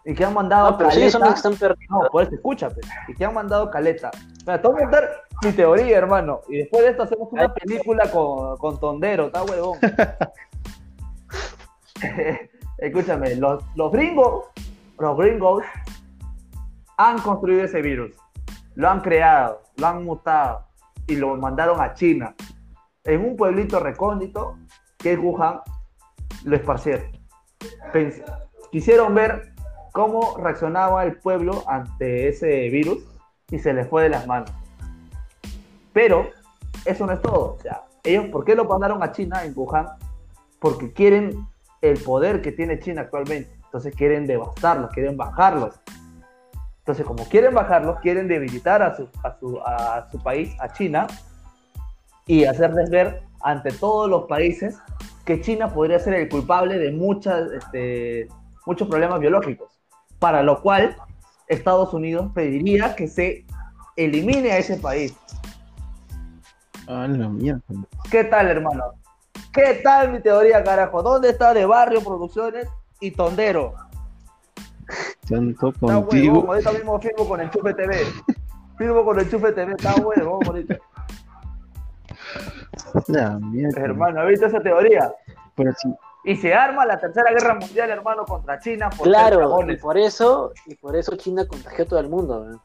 Y 0.10 0.16
que 0.16 0.24
han 0.26 0.34
mandado. 0.34 0.72
no 0.72 0.78
pero 0.78 0.90
sí 0.92 1.10
son 1.12 1.20
los 1.20 1.20
que 1.20 1.20
caleta- 1.20 1.36
están 1.36 1.56
perdidos 1.56 2.04
No, 2.04 2.10
por 2.10 2.24
eso 2.24 2.34
escúchate. 2.36 2.80
Y 3.10 3.14
que 3.14 3.26
han 3.26 3.34
mandado 3.34 3.70
caleta. 3.70 4.10
Mira, 4.46 4.62
te 4.62 4.68
voy 4.68 4.78
a 4.78 4.84
contar 4.84 5.10
mi 5.44 5.52
teoría, 5.52 5.98
hermano. 5.98 6.40
Y 6.48 6.58
después 6.60 6.84
de 6.84 6.90
esto 6.92 7.04
hacemos 7.04 7.28
una 7.32 7.54
película 7.54 8.10
con, 8.10 8.56
con 8.58 8.80
Tondero, 8.80 9.26
está 9.28 9.44
huevón. 9.44 9.78
Escúchame, 12.78 13.36
los, 13.36 13.64
los 13.76 13.92
gringos, 13.92 14.46
los 15.00 15.18
gringos 15.18 15.64
han 16.98 17.18
construido 17.20 17.64
ese 17.66 17.82
virus. 17.82 18.16
Lo 18.76 18.90
han 18.90 19.02
creado, 19.02 19.62
lo 19.78 19.88
han 19.88 20.04
mutado 20.04 20.66
y 21.08 21.16
lo 21.16 21.36
mandaron 21.36 21.82
a 21.82 21.94
China. 21.96 22.36
En 23.04 23.26
un 23.26 23.36
pueblito 23.36 23.80
recóndito 23.80 24.58
que 24.98 25.14
es 25.14 25.20
Wuhan, 25.20 25.60
lo 26.44 26.56
esparcieron. 26.56 27.12
Pens- 27.94 28.24
Quisieron 28.72 29.16
ver 29.16 29.54
cómo 29.98 30.38
reaccionaba 30.38 31.04
el 31.06 31.18
pueblo 31.18 31.64
ante 31.66 32.28
ese 32.28 32.70
virus 32.70 33.00
y 33.50 33.58
se 33.58 33.74
les 33.74 33.88
fue 33.88 34.04
de 34.04 34.10
las 34.10 34.28
manos. 34.28 34.52
Pero 35.92 36.30
eso 36.86 37.08
no 37.08 37.14
es 37.14 37.22
todo. 37.24 37.56
O 37.56 37.60
sea, 37.60 37.82
ellos, 38.04 38.26
¿por 38.26 38.46
qué 38.46 38.54
lo 38.54 38.66
mandaron 38.66 39.02
a 39.02 39.12
China, 39.12 39.44
en 39.44 39.54
Wuhan? 39.56 39.88
Porque 40.60 40.94
quieren 40.94 41.48
el 41.82 41.98
poder 41.98 42.44
que 42.44 42.52
tiene 42.52 42.78
China 42.80 43.02
actualmente. 43.02 43.50
Entonces 43.66 43.96
quieren 43.96 44.28
devastarlos, 44.28 44.92
quieren 44.92 45.18
bajarlos. 45.18 45.80
Entonces, 46.78 47.04
como 47.04 47.28
quieren 47.28 47.56
bajarlos, 47.56 48.00
quieren 48.00 48.28
debilitar 48.28 48.84
a 48.84 48.96
su, 48.96 49.10
país, 50.24 50.56
a 50.60 50.72
China, 50.74 51.08
y 52.28 52.46
hacerles 52.46 52.92
ver 52.92 53.24
ante 53.42 53.72
todos 53.72 54.08
los 54.08 54.26
países 54.26 54.78
que 55.26 55.42
China 55.42 55.74
podría 55.74 55.98
ser 55.98 56.14
el 56.14 56.30
culpable 56.30 56.78
de 56.78 56.96
este, 57.56 58.28
muchos 58.68 58.88
problemas 58.88 59.20
biológicos. 59.20 59.77
Para 60.20 60.44
lo 60.44 60.62
cual, 60.62 60.96
Estados 61.48 61.94
Unidos 61.94 62.32
pediría 62.34 62.96
que 62.96 63.08
se 63.08 63.46
elimine 63.96 64.52
a 64.52 64.58
ese 64.58 64.78
país. 64.78 65.16
A 66.88 67.08
la 67.08 67.28
mierda. 67.30 67.62
¿Qué 68.10 68.24
tal, 68.24 68.48
hermano? 68.48 68.94
¿Qué 69.54 69.82
tal 69.84 70.12
mi 70.12 70.20
teoría, 70.22 70.64
carajo? 70.64 71.02
¿Dónde 71.04 71.30
está 71.30 71.54
de 71.54 71.66
Barrio 71.66 72.02
Producciones 72.02 72.68
y 73.00 73.12
Tondero? 73.12 73.74
Tanto 75.28 75.70
Está 75.70 75.94
contigo. 75.96 76.46
ahorita 76.48 76.72
mismo 76.72 77.00
firmo 77.00 77.28
con 77.28 77.42
Enchufe 77.42 77.74
TV. 77.74 78.06
Firmo 78.78 79.04
con 79.04 79.20
Enchufe 79.20 79.52
TV, 79.52 79.74
está 79.74 79.96
huevón, 79.96 80.46
ahorita. 80.46 80.78
La 83.08 83.38
mierda. 83.40 83.82
Hermano, 83.82 84.22
¿has 84.22 84.28
visto 84.28 84.46
esa 84.46 84.62
teoría? 84.62 85.12
Pero 85.56 85.74
si, 85.74 85.94
Y 86.28 86.36
se 86.36 86.54
arma 86.54 86.86
la 86.86 87.00
tercera 87.00 87.32
guerra 87.32 87.56
mundial, 87.56 87.90
hermano, 87.90 88.26
contra 88.26 88.60
China. 88.60 88.90
Por 88.90 89.08
Claro, 89.08 89.62
y 89.72 89.78
por 89.78 89.98
eso, 89.98 90.52
y 90.66 90.76
por 90.76 90.98
eso 90.98 91.16
China 91.16 91.48
contagió 91.48 91.86
a 91.86 91.88
todo 91.88 92.00
el 92.02 92.10
mundo. 92.10 92.62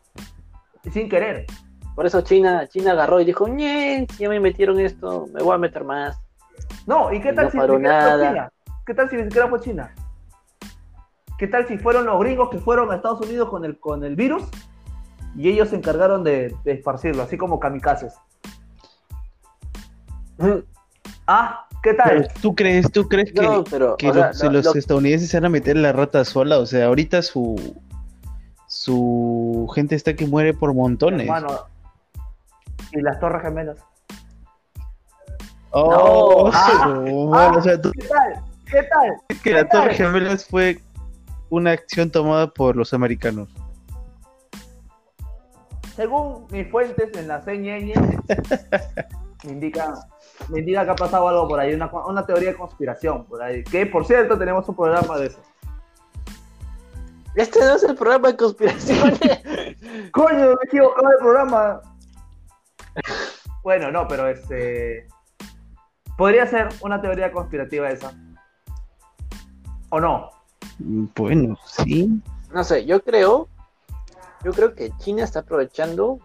sin 0.93 1.09
querer. 1.09 1.47
Por 1.95 2.05
eso 2.05 2.23
China, 2.23 2.67
China 2.67 2.91
agarró 2.91 3.21
y 3.21 3.25
dijo, 3.25 3.47
si 3.47 4.07
ya 4.19 4.29
me 4.29 4.41
metieron 4.41 4.81
esto, 4.81 5.27
me 5.33 5.45
voy 5.45 5.55
a 5.55 5.59
meter 5.59 5.85
más. 5.85 6.21
No, 6.89 7.13
¿y 7.13 7.21
qué 7.21 7.31
Y 7.31 7.35
tal 7.37 7.45
no 7.45 7.51
si 7.53 7.57
paró 7.59 7.79
ni 7.79 7.85
siquiera 7.85 8.17
fue. 8.17 8.29
China? 8.29 8.53
¿Qué 8.85 8.95
tal 8.95 9.11
si 9.11 9.17
ni 9.17 9.23
siquiera 9.23 9.49
fue 9.49 9.61
China? 9.61 9.95
¿Qué 11.39 11.47
tal 11.47 11.69
si 11.69 11.79
fueron 11.79 12.07
los 12.07 12.19
gringos 12.19 12.51
que 12.51 12.59
fueron 12.59 12.91
a 12.91 12.97
Estados 12.97 13.21
Unidos 13.21 13.49
con 13.49 13.65
el, 13.65 13.79
con 13.79 14.03
el 14.03 14.17
virus 14.17 14.43
y 15.37 15.49
ellos 15.49 15.69
se 15.69 15.77
encargaron 15.77 16.25
de, 16.25 16.53
de 16.65 16.73
esparcirlo, 16.73 17.23
así 17.23 17.39
como 17.39 17.61
kamikazes? 17.61 18.17
Ah, 21.29 21.69
¿qué 21.83 21.95
tal? 21.95 22.29
¿Tú 22.41 22.55
crees, 22.55 22.91
tú 22.93 23.09
crees 23.09 23.33
que, 23.33 23.43
No, 23.43 23.65
pero, 23.65 23.97
que 23.97 24.11
o 24.11 24.15
sea, 24.15 24.29
los, 24.29 24.43
lo- 24.43 24.51
los 24.53 24.65
lo- 24.67 24.75
estadounidenses 24.75 25.29
se 25.31 25.37
van 25.39 25.47
a 25.47 25.49
meter 25.49 25.77
la 25.77 25.93
rata 25.93 26.25
sola? 26.25 26.59
O 26.59 26.67
sea, 26.67 26.87
ahorita 26.87 27.23
su 27.23 27.75
su 28.69 29.71
gente 29.75 29.95
está 29.95 30.15
que 30.15 30.27
muere 30.27 30.55
por 30.55 30.73
montones. 30.75 31.23
Hermano. 31.27 31.49
Y 32.93 33.01
las 33.03 33.21
Torres 33.21 33.43
Gemelas. 33.43 33.77
Oh, 35.71 36.45
No. 36.47 36.51
Ah, 36.55 36.95
bueno, 36.99 37.35
ah. 37.35 37.55
o 37.57 37.63
sea, 37.63 37.81
tú 37.81 37.91
¿Qué 37.93 38.07
tal? 38.07 38.43
¿Qué 38.71 38.83
tal? 38.85 39.41
que 39.43 39.51
la 39.53 39.69
Torre 39.69 39.95
Gemelas 39.95 40.47
fue 40.47 40.81
una 41.51 41.73
acción 41.73 42.11
tomada 42.11 42.49
por 42.49 42.77
los 42.77 42.95
americanos. 42.95 43.49
Según 45.97 46.47
mis 46.51 46.71
fuentes 46.71 47.15
en 47.17 47.29
la 47.29 47.43
CNN, 47.43 47.93
me 49.45 49.53
indica, 49.53 49.95
me 50.49 50.61
indica 50.61 50.85
que 50.85 50.91
ha 50.91 50.97
pasado 50.97 51.29
algo 51.29 51.49
por 51.49 51.61
ahí, 51.61 51.75
una, 51.75 51.87
una 51.87 52.25
teoría 52.25 52.51
de 52.51 52.57
conspiración 52.57 53.25
por 53.25 53.43
ahí. 53.43 53.65
Que 53.65 53.87
por 53.87 54.05
cierto, 54.05 54.39
tenemos 54.39 54.69
un 54.69 54.77
programa 54.77 55.17
de 55.19 55.27
eso. 55.27 55.41
Este 57.35 57.61
no 57.61 57.77
es 57.77 57.83
el 57.83 57.97
programa 57.97 58.29
de 58.29 58.37
conspiraciones. 58.37 59.19
Coño, 60.13 60.37
me 60.37 60.51
he 60.51 60.67
equivocado 60.67 61.09
de 61.09 61.19
programa. 61.19 61.81
Bueno, 63.63 63.91
no, 63.91 64.07
pero 64.07 64.29
este. 64.29 65.07
Podría 66.19 66.47
ser 66.47 66.69
una 66.83 67.01
teoría 67.01 67.33
conspirativa 67.33 67.91
esa. 67.91 68.13
¿O 69.89 69.99
no? 69.99 70.31
Bueno, 70.79 71.57
sí. 71.65 72.23
no 72.53 72.65
sé, 72.65 72.85
yo 72.85 73.03
creo, 73.03 73.49
yo 74.45 74.53
creo 74.53 74.75
que 74.75 74.91
China 74.99 75.25
está 75.25 75.41
aprovechando 75.41 76.19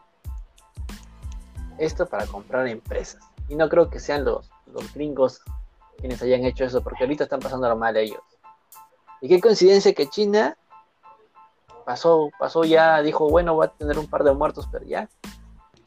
esto 1.77 2.05
para 2.05 2.25
comprar 2.25 2.67
empresas. 2.67 3.21
Y 3.49 3.55
no 3.55 3.69
creo 3.69 3.89
que 3.89 3.99
sean 3.99 4.25
los, 4.25 4.49
los 4.67 4.93
gringos 4.93 5.41
quienes 5.97 6.21
hayan 6.21 6.45
hecho 6.45 6.63
eso, 6.63 6.81
porque 6.81 7.03
ahorita 7.03 7.23
están 7.23 7.39
pasando 7.39 7.73
mal 7.75 7.97
ellos. 7.97 8.21
Y 9.21 9.27
qué 9.27 9.41
coincidencia 9.41 9.93
que 9.93 10.07
China 10.07 10.57
pasó, 11.85 12.29
pasó 12.37 12.63
ya, 12.63 13.01
dijo, 13.01 13.29
bueno, 13.29 13.57
va 13.57 13.65
a 13.65 13.69
tener 13.69 13.97
un 13.97 14.07
par 14.07 14.23
de 14.23 14.33
muertos, 14.33 14.67
pero 14.71 14.85
ya, 14.85 15.09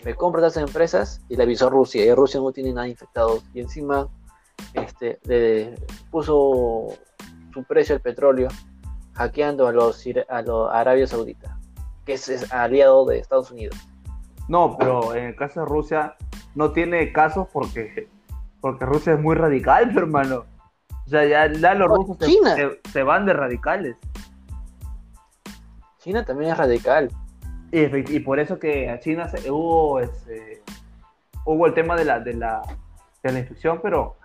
me 0.05 0.15
compro 0.15 0.45
estas 0.45 0.63
empresas 0.63 1.21
y 1.29 1.37
le 1.37 1.43
avisó 1.43 1.67
a 1.67 1.71
Rusia, 1.71 2.05
y 2.05 2.13
Rusia 2.13 2.41
no 2.41 2.53
tiene 2.53 2.73
nada 2.73 2.89
infectados. 2.89 3.45
Y 3.55 3.61
encima 3.61 4.09
este, 4.75 5.21
le 5.25 5.75
puso 6.11 6.89
su 7.53 7.65
precio 7.65 7.95
al 7.95 8.01
petróleo 8.01 8.49
hackeando 9.15 9.67
a 9.67 9.73
los 9.73 10.05
a 10.29 10.43
los 10.43 10.71
Arabia 10.73 11.07
Saudita, 11.07 11.59
que 12.07 12.15
es, 12.15 12.29
es 12.29 12.51
aliado 12.53 13.05
de 13.05 13.19
Estados 13.19 13.51
Unidos. 13.51 13.77
No, 14.49 14.77
pero 14.79 15.15
en 15.15 15.25
el 15.27 15.37
caso 15.37 15.61
de 15.61 15.67
Rusia 15.67 16.17
no 16.55 16.73
tiene 16.73 17.13
casos 17.13 17.49
porque, 17.53 18.09
porque 18.61 18.85
Rusia 18.85 19.15
es 19.15 19.21
muy 19.21 19.35
radical, 19.37 19.93
hermano. 19.97 20.45
O 21.07 21.09
sea, 21.11 21.25
ya, 21.25 21.51
ya 21.53 21.75
los 21.75 21.89
rusos 21.89 22.17
se, 22.19 22.27
China. 22.27 22.55
se- 22.55 22.81
se 22.91 23.03
van 23.03 23.27
de 23.27 23.33
radicales. 23.33 23.97
China 25.99 26.25
también 26.25 26.53
es 26.53 26.59
radical. 26.59 27.11
Y, 27.73 28.21
por 28.21 28.41
eso 28.41 28.59
que 28.59 28.91
a 28.91 28.99
China 28.99 29.29
se- 29.29 29.51
hubo, 29.51 30.01
este, 30.01 30.63
hubo 31.45 31.67
el 31.67 31.75
tema 31.75 31.95
de 31.97 32.05
la, 32.05 32.19
de, 32.21 32.35
la, 32.35 32.63
de 33.23 33.33
la 33.33 33.39
infección, 33.39 33.81
pero 33.83 34.17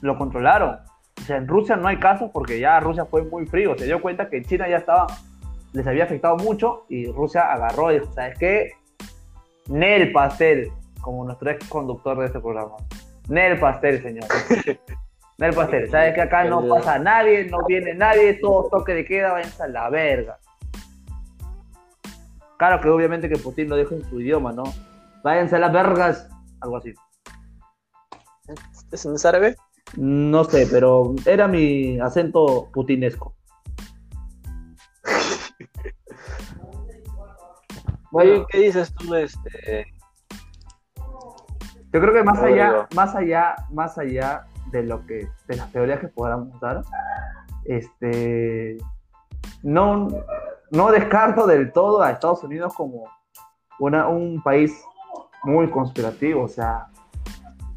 lo 0.00 0.16
controlaron. 0.18 0.78
O 1.20 1.24
sea, 1.24 1.36
en 1.36 1.46
Rusia 1.46 1.76
no 1.76 1.86
hay 1.88 1.98
casos 1.98 2.30
porque 2.32 2.58
ya 2.58 2.80
Rusia 2.80 3.04
fue 3.04 3.22
muy 3.24 3.46
frío. 3.46 3.76
Se 3.78 3.84
dio 3.84 4.00
cuenta 4.00 4.28
que 4.28 4.42
China 4.42 4.68
ya 4.68 4.78
estaba, 4.78 5.06
les 5.72 5.86
había 5.86 6.04
afectado 6.04 6.36
mucho 6.36 6.86
y 6.88 7.10
Rusia 7.12 7.52
agarró 7.52 7.92
y 7.92 8.00
dijo, 8.00 8.12
¿sabes 8.12 8.38
qué? 8.38 8.72
Nel 9.68 10.12
Pastel, 10.12 10.70
como 11.00 11.24
nuestro 11.24 11.50
ex 11.50 11.68
conductor 11.68 12.18
de 12.18 12.26
este 12.26 12.40
programa. 12.40 12.76
Nel 13.28 13.58
Pastel, 13.58 14.02
señor. 14.02 14.24
Nel 15.38 15.54
Pastel, 15.54 15.90
¿sabes 15.90 16.14
que 16.14 16.22
acá 16.22 16.44
no 16.44 16.66
pasa 16.66 16.98
nadie, 16.98 17.44
no 17.44 17.58
viene 17.66 17.94
nadie, 17.94 18.34
todo 18.34 18.68
toque 18.70 18.94
de 18.94 19.04
queda, 19.04 19.32
váyanse 19.32 19.62
a 19.62 19.68
la 19.68 19.88
verga. 19.88 20.38
Claro 22.56 22.80
que 22.80 22.88
obviamente 22.88 23.28
que 23.28 23.36
Putin 23.36 23.68
lo 23.68 23.76
dijo 23.76 23.94
en 23.94 24.04
su 24.04 24.20
idioma, 24.20 24.52
¿no? 24.52 24.64
Váyanse 25.22 25.56
a 25.56 25.60
las 25.60 25.72
vergas, 25.72 26.28
algo 26.60 26.78
así. 26.78 26.92
¿Es 28.90 29.04
en 29.04 29.14
árabe? 29.24 29.56
No 29.96 30.44
sé, 30.44 30.66
pero 30.70 31.14
era 31.24 31.46
mi 31.46 32.00
acento 32.00 32.68
putinesco. 32.72 33.37
Oye, 38.12 38.44
¿qué 38.48 38.58
dices 38.58 38.94
tú? 38.94 39.14
Este... 39.14 39.86
Yo 41.92 42.00
creo 42.00 42.12
que 42.12 42.22
más 42.22 42.38
allá, 42.42 42.86
más 42.94 43.14
allá, 43.14 43.56
más 43.70 43.96
allá 43.98 44.46
de 44.70 44.82
lo 44.82 45.06
que, 45.06 45.28
de 45.46 45.56
las 45.56 45.72
teorías 45.72 46.00
que 46.00 46.08
podamos 46.08 46.60
dar, 46.60 46.82
este, 47.64 48.76
no, 49.62 50.08
no 50.70 50.90
descarto 50.90 51.46
del 51.46 51.72
todo 51.72 52.02
a 52.02 52.10
Estados 52.10 52.42
Unidos 52.44 52.74
como 52.74 53.04
una, 53.78 54.06
un 54.06 54.42
país 54.42 54.84
muy 55.44 55.70
conspirativo, 55.70 56.42
o 56.42 56.48
sea, 56.48 56.88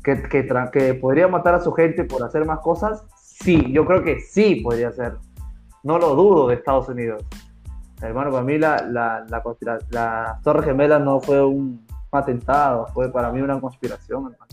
que, 0.04 0.22
que, 0.24 0.48
que 0.74 0.94
podría 0.96 1.28
matar 1.28 1.56
a 1.56 1.62
su 1.62 1.72
gente 1.72 2.04
por 2.04 2.24
hacer 2.24 2.46
más 2.46 2.60
cosas, 2.60 3.06
sí, 3.16 3.72
yo 3.72 3.86
creo 3.86 4.04
que 4.04 4.20
sí 4.20 4.56
podría 4.56 4.92
ser. 4.92 5.18
No 5.84 5.98
lo 5.98 6.16
dudo 6.16 6.48
de 6.48 6.56
Estados 6.56 6.90
Unidos. 6.90 7.24
Hermano, 8.02 8.32
para 8.32 8.44
mí 8.44 8.58
la, 8.58 8.82
la, 8.90 9.26
la, 9.30 9.44
conspira- 9.44 9.80
la 9.90 10.40
Torre 10.44 10.64
Gemela 10.64 10.98
no 11.00 11.20
fue 11.20 11.44
un 11.44 11.86
atentado, 12.12 12.88
fue 12.94 13.12
para 13.12 13.32
mí 13.32 13.42
una 13.42 13.60
conspiración, 13.62 14.32
hermano. 14.34 14.48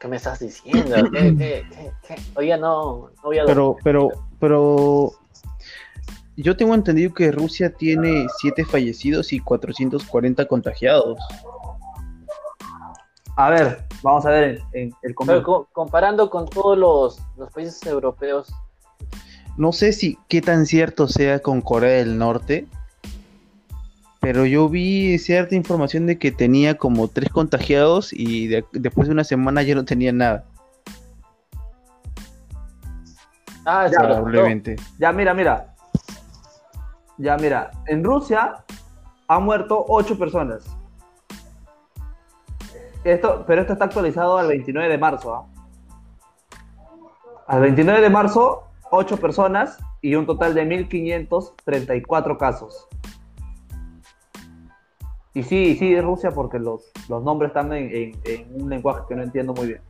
¿Qué 0.00 0.08
me 0.08 0.16
estás 0.16 0.40
diciendo? 0.40 0.96
¿Qué, 1.12 1.36
qué, 1.36 1.66
qué, 1.70 1.92
qué? 2.06 2.16
Oye, 2.34 2.56
no, 2.58 3.10
no 3.14 3.22
voy 3.22 3.38
a 3.38 3.44
Pero, 3.44 3.76
pero, 3.84 4.08
pero 4.40 5.12
yo 6.36 6.56
tengo 6.56 6.74
entendido 6.74 7.14
que 7.14 7.30
Rusia 7.30 7.72
tiene 7.72 8.26
7 8.40 8.64
fallecidos 8.64 9.32
y 9.32 9.38
440 9.38 10.46
contagiados. 10.46 11.18
A 13.36 13.50
ver, 13.50 13.86
vamos 14.02 14.26
a 14.26 14.30
ver 14.30 14.60
en, 14.72 14.88
en 14.90 14.94
el 15.02 15.14
comparando 15.72 16.28
con 16.30 16.48
todos 16.48 16.76
los, 16.76 17.22
los 17.36 17.50
países 17.52 17.84
europeos, 17.86 18.52
No 19.56 19.72
sé 19.72 19.92
si 19.92 20.18
qué 20.28 20.40
tan 20.40 20.66
cierto 20.66 21.08
sea 21.08 21.40
con 21.40 21.60
Corea 21.60 21.98
del 21.98 22.16
Norte, 22.18 22.66
pero 24.20 24.46
yo 24.46 24.68
vi 24.68 25.18
cierta 25.18 25.54
información 25.54 26.06
de 26.06 26.18
que 26.18 26.30
tenía 26.32 26.76
como 26.78 27.08
tres 27.08 27.30
contagiados 27.30 28.12
y 28.12 28.46
de- 28.46 28.64
después 28.72 29.08
de 29.08 29.12
una 29.14 29.24
semana 29.24 29.62
ya 29.62 29.74
no 29.74 29.84
tenía 29.84 30.12
nada, 30.12 30.44
ah, 33.66 33.86
sí, 33.88 33.96
probablemente. 33.98 34.76
Ya, 34.98 35.12
mira, 35.12 35.34
mira. 35.34 35.74
Ya, 37.18 37.36
mira. 37.36 37.70
En 37.86 38.02
Rusia 38.02 38.64
han 39.28 39.42
muerto 39.44 39.84
8 39.88 40.18
personas. 40.18 40.64
Esto, 43.04 43.44
pero 43.46 43.60
esto 43.62 43.72
está 43.74 43.84
actualizado 43.86 44.38
al 44.38 44.48
29 44.48 44.88
de 44.88 44.98
marzo. 44.98 45.34
¿ah? 45.34 45.44
Al 47.48 47.60
29 47.60 48.00
de 48.00 48.10
marzo, 48.10 48.68
8 48.94 49.16
personas 49.16 49.78
y 50.02 50.14
un 50.16 50.26
total 50.26 50.52
de 50.54 50.64
1.534 50.66 52.36
casos. 52.36 52.86
Y 55.34 55.42
sí, 55.44 55.76
sí, 55.76 55.94
es 55.94 56.04
Rusia 56.04 56.30
porque 56.30 56.58
los, 56.58 56.92
los 57.08 57.22
nombres 57.22 57.48
están 57.50 57.72
en, 57.72 57.88
en- 57.90 58.20
en 58.24 58.62
un 58.62 58.68
lenguaje 58.68 59.00
que 59.08 59.14
no 59.16 59.22
entiendo 59.22 59.54
muy 59.54 59.66
bien. 59.68 59.80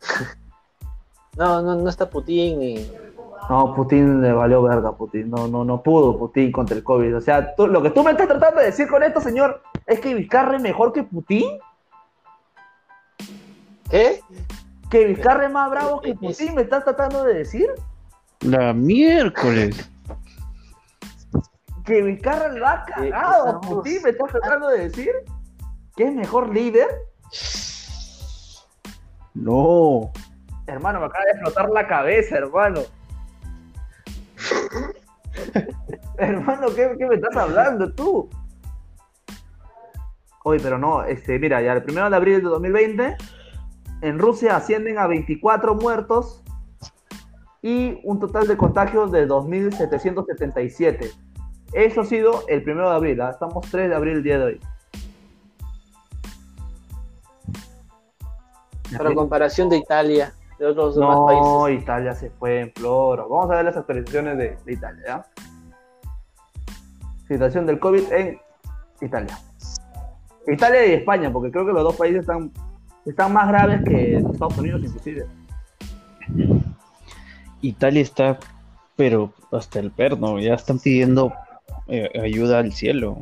no, 1.36 1.62
no, 1.62 1.76
no 1.76 1.88
está 1.88 2.10
Putin 2.10 2.60
y 2.62 2.90
No, 3.48 3.72
Putin 3.74 4.20
le 4.20 4.32
valió 4.32 4.62
verga, 4.62 4.92
Putin. 4.96 5.30
No, 5.30 5.46
no, 5.46 5.64
no 5.64 5.80
pudo 5.82 6.18
Putin 6.18 6.50
contra 6.50 6.76
el 6.76 6.82
COVID. 6.82 7.16
O 7.16 7.20
sea, 7.20 7.54
tú- 7.54 7.68
lo 7.68 7.80
que 7.82 7.90
tú 7.90 8.02
me 8.02 8.10
estás 8.10 8.26
tratando 8.26 8.58
de 8.60 8.66
decir 8.66 8.88
con 8.88 9.02
esto, 9.04 9.20
señor, 9.20 9.62
es 9.86 10.00
que 10.00 10.12
Vizcarra 10.14 10.56
es 10.56 10.62
mejor 10.62 10.92
que 10.92 11.04
Putin. 11.04 11.58
¿Qué? 13.88 14.20
Que 14.90 15.06
Vizcarra 15.06 15.46
es 15.46 15.52
más 15.52 15.70
bravo 15.70 16.00
que 16.00 16.14
Putin, 16.14 16.56
me 16.56 16.62
estás 16.62 16.84
tratando 16.84 17.22
de 17.24 17.34
decir. 17.34 17.68
La 18.40 18.72
miércoles. 18.72 19.88
Que 21.84 22.02
Vizcarra 22.02 22.48
lo 22.48 22.66
ha 22.66 22.84
cagado 22.84 23.48
a 23.48 23.60
Putin, 23.60 24.02
me 24.02 24.10
estás 24.10 24.32
tratando 24.32 24.68
de 24.68 24.88
decir. 24.88 25.12
Que 25.96 26.08
es 26.08 26.12
mejor 26.12 26.52
líder. 26.52 26.88
No. 29.34 30.10
Hermano, 30.66 31.00
me 31.00 31.06
acaba 31.06 31.24
de 31.24 31.30
explotar 31.30 31.70
la 31.70 31.86
cabeza, 31.86 32.38
hermano. 32.38 32.80
hermano, 36.18 36.66
¿qué, 36.74 36.94
¿qué, 36.98 37.06
me 37.06 37.14
estás 37.14 37.36
hablando 37.36 37.92
tú? 37.92 38.28
Oye, 40.44 40.60
pero 40.62 40.78
no, 40.78 41.04
este, 41.04 41.38
mira, 41.38 41.60
ya 41.60 41.74
el 41.74 41.82
primero 41.82 42.08
de 42.08 42.16
abril 42.16 42.42
de 42.42 42.48
2020, 42.48 43.16
en 44.02 44.18
Rusia 44.18 44.56
ascienden 44.56 44.98
a 44.98 45.06
24 45.06 45.74
muertos 45.74 46.42
y 47.62 48.00
un 48.04 48.18
total 48.18 48.46
de 48.46 48.56
contagios 48.56 49.12
de 49.12 49.28
2.777. 49.28 51.12
Eso 51.72 52.00
ha 52.00 52.04
sido 52.04 52.44
el 52.48 52.62
primero 52.62 52.90
de 52.90 52.96
abril, 52.96 53.20
¿ah? 53.20 53.30
estamos 53.30 53.68
3 53.70 53.90
de 53.90 53.94
abril 53.94 54.16
el 54.16 54.22
día 54.22 54.38
de 54.38 54.44
hoy. 54.44 54.60
Para 58.96 59.14
comparación 59.14 59.68
de 59.68 59.76
Italia, 59.76 60.32
de 60.58 60.66
otros 60.66 60.96
demás 60.96 61.16
No, 61.16 61.26
países. 61.26 61.82
Italia 61.82 62.14
se 62.14 62.30
fue 62.30 62.60
en 62.60 62.72
floro. 62.72 63.28
Vamos 63.28 63.50
a 63.50 63.56
ver 63.56 63.66
las 63.66 63.76
actualizaciones 63.76 64.36
de, 64.36 64.58
de 64.64 64.72
Italia, 64.72 65.02
¿ya? 65.06 65.26
Situación 67.28 67.66
del 67.66 67.78
COVID 67.78 68.12
en 68.12 68.40
Italia. 69.00 69.38
Italia 70.48 70.86
y 70.86 70.92
España, 70.94 71.32
porque 71.32 71.52
creo 71.52 71.66
que 71.66 71.72
los 71.72 71.84
dos 71.84 71.94
países 71.94 72.22
están, 72.22 72.50
están 73.06 73.32
más 73.32 73.48
graves 73.48 73.82
que 73.84 74.16
Estados 74.16 74.56
Unidos, 74.58 74.82
inclusive. 74.84 75.26
Italia 77.62 78.02
está, 78.02 78.38
pero 78.96 79.32
hasta 79.52 79.78
el 79.80 79.90
perno, 79.90 80.38
ya 80.38 80.54
están 80.54 80.78
pidiendo 80.78 81.32
eh, 81.88 82.10
ayuda 82.22 82.58
al 82.58 82.72
cielo. 82.72 83.18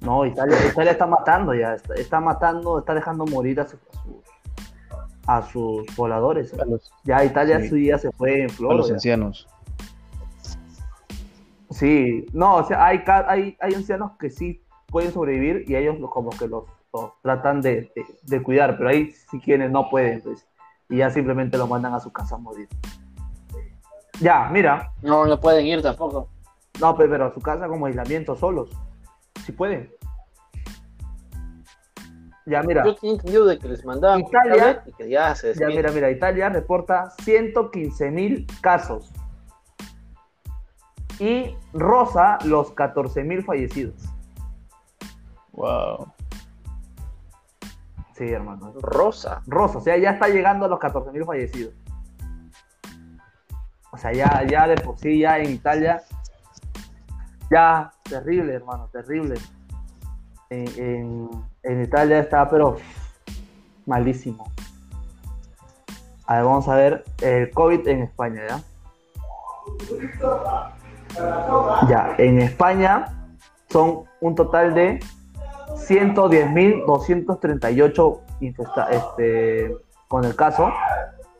No, 0.00 0.26
Italia, 0.26 0.56
Italia 0.68 0.92
está 0.92 1.06
matando 1.06 1.54
ya, 1.54 1.74
está, 1.74 1.94
está 1.94 2.20
matando, 2.20 2.80
está 2.80 2.94
dejando 2.94 3.24
morir 3.26 3.60
a 3.60 3.68
sus, 3.68 3.78
a 5.26 5.42
sus, 5.42 5.88
a 5.88 5.94
pobladores. 5.94 6.52
A 6.58 6.64
los, 6.64 6.90
Ya 7.04 7.24
Italia 7.24 7.60
Sí. 7.60 7.68
su 7.68 7.74
día 7.76 7.98
se 7.98 8.10
fue 8.10 8.40
en 8.42 8.46
a 8.50 8.52
flor. 8.52 8.76
los 8.76 8.88
ya. 8.88 8.94
ancianos. 8.94 9.46
Sí, 11.70 12.26
no, 12.32 12.56
o 12.56 12.64
sea, 12.64 12.84
hay, 12.84 13.02
hay, 13.06 13.56
hay 13.60 13.74
ancianos 13.74 14.12
que 14.18 14.28
sí 14.30 14.60
pueden 14.88 15.12
sobrevivir 15.12 15.64
y 15.68 15.76
ellos 15.76 15.98
los- 16.00 16.10
como 16.10 16.30
que 16.30 16.46
los, 16.48 16.64
tratan 17.22 17.60
de, 17.60 17.92
de- 17.94 18.06
de 18.22 18.42
cuidar, 18.42 18.76
pero 18.76 18.90
hay 18.90 19.10
sí 19.12 19.40
quienes 19.40 19.70
no 19.70 19.88
pueden, 19.88 20.20
pues, 20.22 20.46
y 20.88 20.98
ya 20.98 21.10
simplemente 21.10 21.56
los 21.56 21.68
mandan 21.68 21.94
a 21.94 22.00
su 22.00 22.12
casa 22.12 22.34
a 22.34 22.38
morir. 22.38 22.68
Ya, 24.20 24.48
mira, 24.50 24.92
No, 25.02 25.24
no 25.26 25.40
pueden 25.40 25.66
ir 25.66 25.82
tampoco. 25.82 26.28
no, 26.80 26.96
pe- 26.96 27.08
pero 27.08 27.26
a 27.26 27.34
su 27.34 27.40
casa 27.40 27.66
como 27.68 27.86
aislamiento 27.86 28.36
solos, 28.36 28.70
si 29.44 29.52
pueden. 29.52 29.90
Ya, 32.44 32.60
mira, 32.62 32.84
Yo 32.84 32.94
tenía 32.96 33.14
entendido 33.14 33.46
de 33.46 33.58
que 33.58 33.68
les 33.68 33.84
mandaban 33.84 34.20
Italia- 34.20 34.56
tablet 34.74 34.82
y 34.88 34.92
que 34.92 35.08
ya 35.08 35.34
se 35.34 35.54
ya, 35.54 35.68
mira, 35.68 35.90
mira, 35.92 36.10
Italia 36.10 36.48
reporta 36.48 37.10
115 37.22 38.10
mil 38.10 38.46
casos 38.60 39.12
y 41.20 41.54
rosa 41.72 42.38
los 42.44 42.72
14 42.72 43.22
mil 43.22 43.44
fallecidos. 43.44 43.94
Wow. 45.52 46.11
Sí, 48.14 48.28
hermano. 48.30 48.72
Rosa. 48.80 49.42
Rosa, 49.46 49.78
o 49.78 49.80
sea, 49.80 49.96
ya 49.96 50.10
está 50.10 50.28
llegando 50.28 50.66
a 50.66 50.68
los 50.68 50.78
14.000 50.78 51.24
fallecidos. 51.24 51.74
O 53.90 53.96
sea, 53.98 54.12
ya, 54.12 54.44
ya 54.48 54.66
de 54.66 54.76
por 54.76 54.98
sí, 54.98 55.20
ya 55.20 55.38
en 55.38 55.50
Italia, 55.50 56.02
ya, 57.50 57.92
terrible, 58.04 58.54
hermano, 58.54 58.88
terrible. 58.92 59.34
En, 60.50 60.66
en- 60.78 61.30
en 61.62 61.82
Italia 61.82 62.18
está, 62.20 62.48
pero 62.48 62.76
malísimo. 63.86 64.50
A 66.26 66.36
ver, 66.36 66.44
vamos 66.44 66.68
a 66.68 66.74
ver 66.74 67.04
el 67.20 67.50
COVID 67.50 67.86
en 67.88 68.02
España, 68.02 68.42
¿ya? 68.48 68.60
Ya, 71.88 72.14
en 72.18 72.40
España 72.40 73.06
son 73.70 74.04
un 74.20 74.34
total 74.34 74.74
de 74.74 75.00
110.238 75.88 78.20
infesta- 78.40 78.88
este, 78.90 79.76
con 80.08 80.24
el 80.24 80.34
caso. 80.36 80.70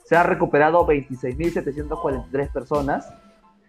Se 0.04 0.16
han 0.16 0.26
recuperado 0.26 0.86
26.743 0.86 2.52
personas 2.52 3.12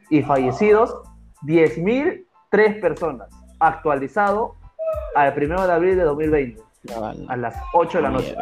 y 0.10 0.22
fallecidos 0.24 0.96
10.003 1.44 2.82
personas. 2.82 3.30
Actualizado 3.60 4.56
al 5.16 5.34
1 5.38 5.68
de 5.68 5.74
abril 5.74 5.96
de 5.98 6.04
2020 6.04 6.62
a 7.30 7.38
las 7.38 7.56
8 7.74 8.00
de 8.00 8.02
la 8.02 8.10
noche. 8.10 8.36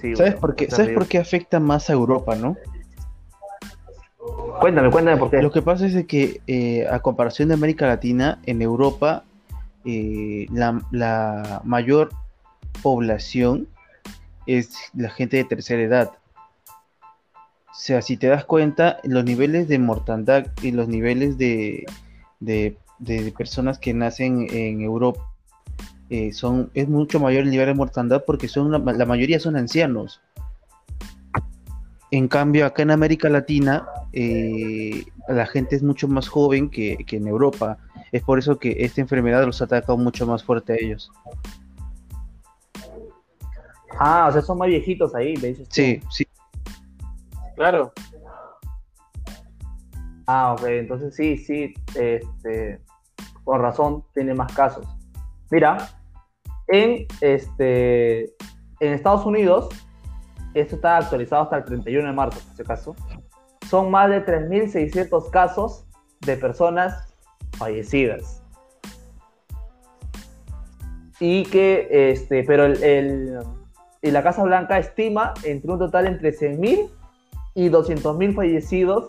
Sí, 0.00 0.14
¿Sabes 0.14 0.34
bueno, 0.34 0.40
por 0.40 0.54
qué? 0.54 0.64
es 0.64 0.74
¿Sabes 0.74 0.94
por 0.94 1.06
qué 1.06 1.18
afecta 1.18 1.58
más 1.58 1.90
a 1.90 1.94
Europa, 1.94 2.36
no? 2.36 2.56
Cuéntame, 4.60 4.90
cuéntame 4.90 5.16
por 5.16 5.30
qué. 5.30 5.42
Lo 5.42 5.50
que 5.50 5.62
pasa 5.62 5.86
es 5.86 5.94
de 5.94 6.06
que 6.06 6.40
eh, 6.46 6.86
a 6.88 7.00
comparación 7.00 7.48
de 7.48 7.54
América 7.54 7.86
Latina, 7.86 8.38
en 8.46 8.62
Europa 8.62 9.24
eh, 9.84 10.46
la, 10.50 11.60
mayor 11.64 12.10
población 12.82 13.68
es 14.46 14.74
la 14.94 15.10
gente 15.10 15.36
de 15.36 15.44
tercera 15.44 15.82
edad. 15.82 16.12
O 16.68 17.76
sea, 17.76 18.02
si 18.02 18.16
te 18.16 18.28
das 18.28 18.44
cuenta, 18.44 18.98
los 19.04 19.24
niveles 19.24 19.68
de 19.68 19.78
mortandad 19.78 20.46
y 20.62 20.70
los 20.70 20.88
niveles 20.88 21.38
de, 21.38 21.84
de- 22.40 22.76
personas 23.36 23.78
que 23.78 23.92
nacen 23.92 24.46
en 24.50 24.80
Europa 24.80 25.20
eh, 26.08 26.32
son, 26.32 26.70
es 26.74 26.88
mucho 26.88 27.18
mayor 27.20 27.42
el 27.42 27.50
nivel 27.50 27.66
de 27.66 27.74
mortandad 27.74 28.24
porque 28.26 28.48
son 28.48 28.70
la, 28.70 28.78
la 28.78 29.04
mayoría 29.04 29.40
son 29.40 29.56
ancianos. 29.56 30.20
En 32.10 32.28
cambio, 32.28 32.64
acá 32.64 32.82
en 32.82 32.92
América 32.92 33.28
Latina, 33.28 33.86
eh, 34.12 35.04
la 35.28 35.46
gente 35.46 35.74
es 35.74 35.82
mucho 35.82 36.06
más 36.06 36.28
joven 36.28 36.70
que, 36.70 36.96
que 37.06 37.16
en 37.16 37.26
Europa. 37.26 37.76
Es 38.14 38.22
por 38.22 38.38
eso 38.38 38.60
que 38.60 38.76
esta 38.78 39.00
enfermedad 39.00 39.44
los 39.44 39.60
ataca 39.60 39.92
mucho 39.96 40.24
más 40.24 40.44
fuerte 40.44 40.72
a 40.72 40.76
ellos. 40.76 41.10
Ah, 43.98 44.26
o 44.28 44.32
sea, 44.32 44.40
son 44.40 44.56
más 44.58 44.68
viejitos 44.68 45.16
ahí, 45.16 45.36
me 45.38 45.48
dices 45.48 45.68
tú. 45.68 45.74
Sí, 45.74 46.00
sí. 46.10 46.24
Claro. 47.56 47.92
Ah, 50.28 50.52
ok, 50.52 50.62
entonces 50.64 51.16
sí, 51.16 51.36
sí, 51.38 51.74
este, 51.96 52.80
con 53.42 53.60
razón 53.60 54.04
tiene 54.14 54.32
más 54.32 54.52
casos. 54.52 54.86
Mira, 55.50 55.76
en, 56.68 57.08
este, 57.20 58.26
en 58.78 58.92
Estados 58.92 59.26
Unidos, 59.26 59.70
esto 60.54 60.76
está 60.76 60.98
actualizado 60.98 61.42
hasta 61.42 61.56
el 61.56 61.64
31 61.64 62.06
de 62.06 62.14
marzo, 62.14 62.38
por 62.46 62.54
si 62.54 62.62
acaso, 62.62 62.96
son 63.68 63.90
más 63.90 64.08
de 64.08 64.24
3.600 64.24 65.30
casos 65.30 65.84
de 66.20 66.36
personas 66.36 67.13
fallecidas. 67.56 68.42
Y 71.20 71.44
que, 71.44 71.88
este, 72.10 72.42
pero 72.44 72.64
el, 72.66 72.82
el- 72.82 73.38
y 74.02 74.10
la 74.10 74.22
Casa 74.22 74.42
Blanca 74.42 74.78
estima 74.78 75.32
entre 75.44 75.72
un 75.72 75.78
total 75.78 76.06
entre 76.06 76.32
100.000 76.32 76.90
y 77.54 77.70
200.000 77.70 78.34
fallecidos 78.34 79.08